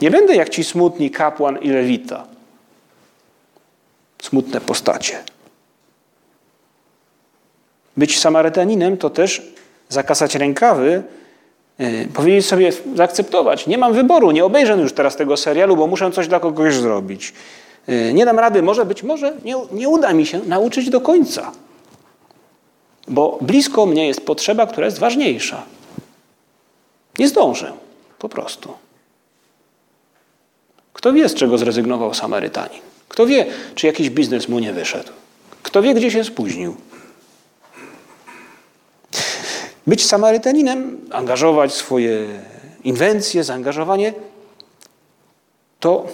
Nie 0.01 0.11
będę 0.11 0.35
jak 0.35 0.49
ci 0.49 0.63
smutni 0.63 1.11
kapłan 1.11 1.57
i 1.57 1.69
lewita. 1.69 2.27
Smutne 4.21 4.61
postacie. 4.61 5.23
Być 7.99 8.19
Samarytaninem 8.19 8.97
to 8.97 9.09
też 9.09 9.41
zakasać 9.89 10.35
rękawy, 10.35 11.03
yy, 11.79 12.07
powiedzieć 12.13 12.45
sobie, 12.45 12.71
zaakceptować. 12.95 13.67
Nie 13.67 13.77
mam 13.77 13.93
wyboru, 13.93 14.31
nie 14.31 14.45
obejrzę 14.45 14.73
już 14.73 14.93
teraz 14.93 15.15
tego 15.15 15.37
serialu, 15.37 15.75
bo 15.75 15.87
muszę 15.87 16.11
coś 16.11 16.27
dla 16.27 16.39
kogoś 16.39 16.75
zrobić. 16.75 17.33
Yy, 17.87 18.13
nie 18.13 18.25
dam 18.25 18.39
rady, 18.39 18.61
może 18.61 18.85
być 18.85 19.03
może 19.03 19.33
nie, 19.45 19.55
nie 19.71 19.89
uda 19.89 20.13
mi 20.13 20.25
się 20.25 20.39
nauczyć 20.39 20.89
do 20.89 21.01
końca. 21.01 21.51
Bo 23.07 23.37
blisko 23.41 23.85
mnie 23.85 24.07
jest 24.07 24.25
potrzeba, 24.25 24.67
która 24.67 24.85
jest 24.85 24.99
ważniejsza. 24.99 25.63
Nie 27.17 27.27
zdążę, 27.27 27.73
po 28.19 28.29
prostu. 28.29 28.73
Kto 30.93 31.13
wie, 31.13 31.29
z 31.29 31.33
czego 31.33 31.57
zrezygnował 31.57 32.13
Samarytanin? 32.13 32.81
Kto 33.09 33.25
wie, 33.25 33.45
czy 33.75 33.87
jakiś 33.87 34.09
biznes 34.09 34.49
mu 34.49 34.59
nie 34.59 34.73
wyszedł? 34.73 35.11
Kto 35.63 35.81
wie, 35.81 35.93
gdzie 35.93 36.11
się 36.11 36.23
spóźnił? 36.23 36.75
Być 39.89 40.05
Samarytaninem, 40.05 40.97
angażować 41.11 41.73
swoje 41.73 42.27
inwencje, 42.83 43.43
zaangażowanie, 43.43 44.13
to 45.79 46.07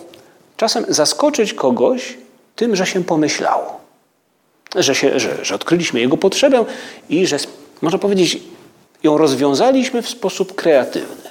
czasem 0.58 0.86
zaskoczyć 0.90 1.54
kogoś 1.54 2.18
tym, 2.56 2.76
że 2.76 2.86
się 2.86 3.04
pomyślało. 3.04 3.80
Że, 4.76 4.96
się, 4.96 5.20
że, 5.20 5.46
że 5.46 5.56
odkryliśmy 5.56 6.00
jego 6.00 6.18
potrzebę 6.18 6.66
i 7.10 7.28
że, 7.28 7.38
można 7.82 8.00
powiedzieć, 8.00 8.40
ją 9.04 9.18
rozwiązaliśmy 9.18 10.02
w 10.02 10.10
sposób 10.10 10.56
kreatywny. 10.56 11.30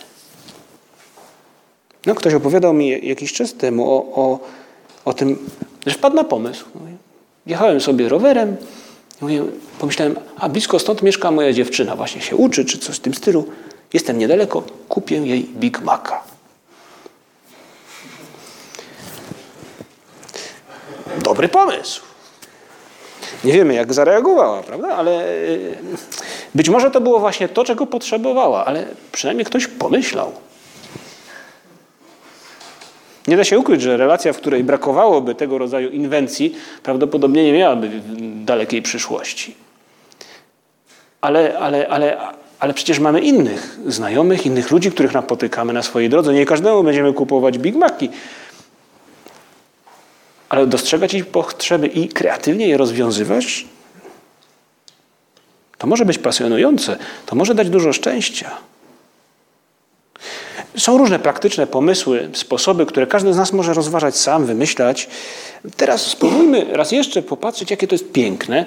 No, 2.06 2.14
ktoś 2.14 2.34
opowiadał 2.34 2.72
mi 2.72 3.08
jakiś 3.08 3.32
czas 3.32 3.54
temu 3.54 3.90
o, 3.90 4.22
o, 4.22 4.38
o 5.04 5.14
tym, 5.14 5.50
że 5.86 5.94
wpadł 5.94 6.16
na 6.16 6.24
pomysł. 6.24 6.64
Jechałem 7.46 7.80
sobie 7.80 8.08
rowerem, 8.08 8.56
Mówię, 9.20 9.42
pomyślałem, 9.78 10.16
a 10.36 10.48
blisko 10.48 10.78
stąd 10.78 11.02
mieszka 11.02 11.30
moja 11.30 11.52
dziewczyna, 11.52 11.96
właśnie 11.96 12.20
się 12.20 12.36
uczy, 12.36 12.64
czy 12.64 12.78
coś 12.78 12.96
w 12.96 13.00
tym 13.00 13.14
stylu. 13.14 13.44
Jestem 13.92 14.18
niedaleko, 14.18 14.62
kupię 14.88 15.16
jej 15.16 15.44
Big 15.44 15.80
Maca. 15.80 16.22
Dobry 21.22 21.48
pomysł. 21.48 22.02
Nie 23.44 23.52
wiemy, 23.52 23.74
jak 23.74 23.94
zareagowała, 23.94 24.62
prawda? 24.62 24.88
Ale 24.88 25.28
y, 25.28 25.76
być 26.54 26.68
może 26.68 26.90
to 26.90 27.00
było 27.00 27.20
właśnie 27.20 27.48
to, 27.48 27.64
czego 27.64 27.86
potrzebowała, 27.86 28.64
ale 28.64 28.86
przynajmniej 29.12 29.44
ktoś 29.44 29.66
pomyślał. 29.66 30.32
Nie 33.26 33.36
da 33.36 33.44
się 33.44 33.58
ukryć, 33.58 33.82
że 33.82 33.96
relacja, 33.96 34.32
w 34.32 34.36
której 34.36 34.64
brakowałoby 34.64 35.34
tego 35.34 35.58
rodzaju 35.58 35.90
inwencji, 35.90 36.54
prawdopodobnie 36.82 37.44
nie 37.44 37.52
miałaby 37.52 37.90
dalekiej 38.44 38.82
przyszłości. 38.82 39.54
Ale, 41.20 41.58
ale, 41.58 41.88
ale, 41.88 42.16
ale 42.58 42.74
przecież 42.74 42.98
mamy 42.98 43.20
innych 43.20 43.78
znajomych, 43.86 44.46
innych 44.46 44.70
ludzi, 44.70 44.90
których 44.90 45.14
napotykamy 45.14 45.72
na 45.72 45.82
swojej 45.82 46.08
drodze. 46.08 46.34
Nie 46.34 46.46
każdemu 46.46 46.82
będziemy 46.82 47.12
kupować 47.12 47.58
Big 47.58 47.76
Maci, 47.76 48.10
ale 50.48 50.66
dostrzegać 50.66 51.14
ich 51.14 51.26
potrzeby 51.26 51.86
i 51.86 52.08
kreatywnie 52.08 52.68
je 52.68 52.76
rozwiązywać, 52.76 53.66
to 55.78 55.86
może 55.86 56.04
być 56.04 56.18
pasjonujące, 56.18 56.96
to 57.26 57.36
może 57.36 57.54
dać 57.54 57.70
dużo 57.70 57.92
szczęścia. 57.92 58.50
Są 60.76 60.98
różne 60.98 61.18
praktyczne 61.18 61.66
pomysły, 61.66 62.28
sposoby, 62.32 62.86
które 62.86 63.06
każdy 63.06 63.32
z 63.32 63.36
nas 63.36 63.52
może 63.52 63.74
rozważać 63.74 64.16
sam, 64.16 64.46
wymyślać. 64.46 65.08
Teraz 65.76 66.02
spróbujmy 66.02 66.66
raz 66.72 66.92
jeszcze 66.92 67.22
popatrzeć, 67.22 67.70
jakie 67.70 67.86
to 67.86 67.94
jest 67.94 68.12
piękne 68.12 68.66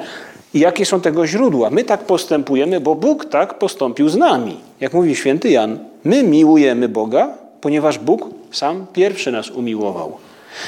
i 0.54 0.60
jakie 0.60 0.86
są 0.86 1.02
tego 1.02 1.28
źródła. 1.28 1.70
My 1.70 1.84
tak 1.84 2.04
postępujemy, 2.04 2.80
bo 2.80 2.96
Bóg 2.96 3.26
tak 3.26 3.60
postąpił 3.60 4.10
z 4.10 4.16
nami. 4.16 4.58
Jak 4.80 4.94
mówi 4.94 5.16
święty 5.16 5.50
Jan, 5.50 5.80
my 6.04 6.24
miłujemy 6.24 6.90
Boga, 6.90 7.30
ponieważ 7.62 8.00
Bóg 8.00 8.30
sam 8.52 8.86
pierwszy 8.94 9.32
nas 9.32 9.50
umiłował. 9.50 10.18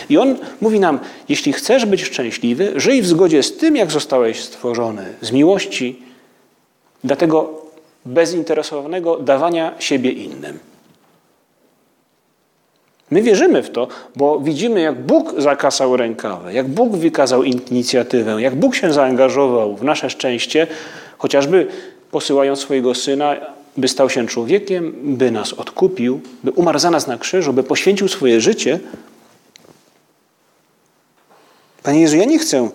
I 0.10 0.17
on 0.17 0.36
mówi 0.62 0.80
nam, 0.80 0.99
jeśli 1.30 1.54
chcesz 1.54 1.86
być 1.86 2.04
szczęśliwy, 2.04 2.73
żyj 2.75 3.02
w 3.02 3.08
zgodzie 3.08 3.43
z 3.43 3.58
tym, 3.58 3.75
jak 3.75 3.91
zostałeś 3.91 4.43
stworzony, 4.43 5.06
z 5.21 5.32
miłości, 5.32 5.99
dlatego 7.04 7.62
bezinteresownego 8.06 9.17
dawania 9.17 9.75
siebie 9.80 10.12
innym. 10.12 10.68
My 13.12 13.22
wierzymy 13.22 13.63
w 13.63 13.69
to, 13.69 13.88
bo 14.15 14.39
widzimy, 14.39 14.82
jak 14.82 15.02
Bóg 15.02 15.34
zakasał 15.38 15.98
rękawy, 15.98 16.54
jak 16.54 16.67
Bóg 16.67 16.95
wykazał 16.95 17.43
inicjatywę, 17.43 18.41
jak 18.41 18.56
Bóg 18.56 18.76
się 18.76 18.93
zaangażował 18.93 19.76
w 19.76 19.84
nasze 19.84 20.10
szczęście, 20.10 20.67
chociażby 21.17 21.67
posyłając 22.12 22.60
swojego 22.60 22.95
Syna, 22.95 23.36
by 23.78 23.88
stał 23.88 24.10
się 24.10 24.28
człowiekiem, 24.28 24.93
by 25.04 25.32
nas 25.32 25.54
odkupił, 25.54 26.22
by 26.43 26.52
umarł 26.52 26.80
za 26.80 26.91
nas 26.91 27.08
na 27.08 27.17
krzyżu, 27.17 27.54
by 27.54 27.63
poświęcił 27.63 28.08
swoje 28.08 28.41
życie. 28.41 28.80
Panie 31.84 32.02
Jezu, 32.02 32.17
ja 32.17 32.26
nie 32.26 32.39
chcę 32.39 32.69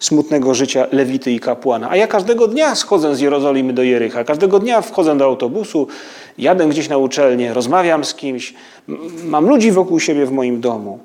smutnego 0.00 0.54
życia 0.54 0.86
lewity 0.92 1.32
i 1.32 1.40
kapłana. 1.40 1.90
A 1.90 1.96
ja 1.96 2.06
każdego 2.06 2.48
dnia 2.48 2.74
schodzę 2.74 3.16
z 3.16 3.20
Jerozolimy 3.20 3.72
do 3.72 3.82
Jericha, 3.82 4.24
każdego 4.24 4.58
dnia 4.58 4.80
wchodzę 4.80 5.18
do 5.18 5.24
autobusu, 5.24 5.86
jadę 6.38 6.68
gdzieś 6.68 6.88
na 6.88 6.98
uczelnię, 6.98 7.54
rozmawiam 7.54 8.04
z 8.04 8.14
kimś, 8.14 8.54
mam 9.24 9.48
ludzi 9.48 9.72
wokół 9.72 10.00
siebie 10.00 10.26
w 10.26 10.32
moim 10.32 10.60
domu. 10.60 10.98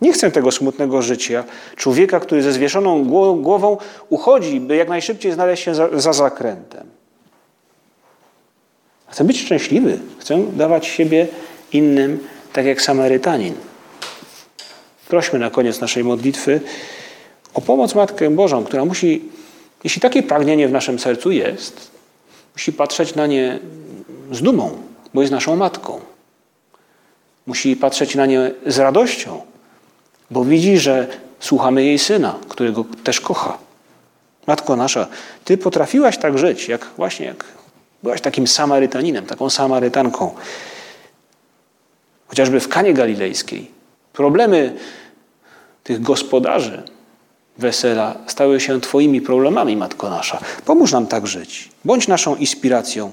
Nie 0.00 0.12
chcę 0.12 0.30
tego 0.30 0.50
smutnego 0.50 1.02
życia. 1.02 1.44
Człowieka, 1.76 2.20
który 2.20 2.42
ze 2.42 2.52
zwieszoną 2.52 3.04
głową 3.42 3.76
uchodzi, 4.08 4.60
by 4.60 4.76
jak 4.76 4.88
najszybciej 4.88 5.32
znaleźć 5.32 5.62
się 5.62 5.74
za, 5.74 6.00
za 6.00 6.12
zakrętem. 6.12 6.86
Chcę 9.06 9.24
być 9.24 9.40
szczęśliwy. 9.40 9.98
Chcę 10.18 10.42
dawać 10.52 10.86
siebie 10.86 11.28
innym, 11.72 12.18
tak 12.52 12.66
jak 12.66 12.82
Samarytanin. 12.82 13.54
Prośmy 15.08 15.38
na 15.38 15.50
koniec 15.50 15.80
naszej 15.80 16.04
modlitwy 16.04 16.60
o 17.54 17.60
pomoc 17.60 17.94
Matkę 17.94 18.30
Bożą, 18.30 18.64
która 18.64 18.84
musi, 18.84 19.24
jeśli 19.84 20.00
takie 20.00 20.22
pragnienie 20.22 20.68
w 20.68 20.72
naszym 20.72 20.98
sercu 20.98 21.30
jest, 21.30 21.90
musi 22.54 22.72
patrzeć 22.72 23.14
na 23.14 23.26
nie 23.26 23.58
z 24.32 24.42
dumą, 24.42 24.78
bo 25.14 25.20
jest 25.20 25.32
naszą 25.32 25.56
matką. 25.56 26.00
Musi 27.46 27.76
patrzeć 27.76 28.14
na 28.14 28.26
nie 28.26 28.50
z 28.66 28.78
radością, 28.78 29.40
bo 30.30 30.44
widzi, 30.44 30.78
że 30.78 31.06
słuchamy 31.40 31.84
jej 31.84 31.98
syna, 31.98 32.34
którego 32.48 32.84
też 33.04 33.20
kocha. 33.20 33.58
Matko 34.46 34.76
nasza, 34.76 35.06
Ty 35.44 35.58
potrafiłaś 35.58 36.18
tak 36.18 36.38
żyć, 36.38 36.68
jak 36.68 36.86
właśnie 36.96 37.26
jak 37.26 37.44
byłaś 38.02 38.20
takim 38.20 38.46
Samarytaninem, 38.46 39.26
taką 39.26 39.50
Samarytanką. 39.50 40.34
Chociażby 42.26 42.60
w 42.60 42.68
Kanie 42.68 42.94
Galilejskiej. 42.94 43.70
Problemy 44.12 44.76
tych 45.84 46.02
gospodarzy 46.02 46.82
wesela 47.58 48.14
stały 48.26 48.60
się 48.60 48.80
Twoimi 48.80 49.20
problemami, 49.20 49.76
Matko 49.76 50.10
nasza. 50.10 50.38
Pomóż 50.64 50.92
nam 50.92 51.06
tak 51.06 51.26
żyć. 51.26 51.68
Bądź 51.84 52.08
naszą 52.08 52.36
inspiracją 52.36 53.12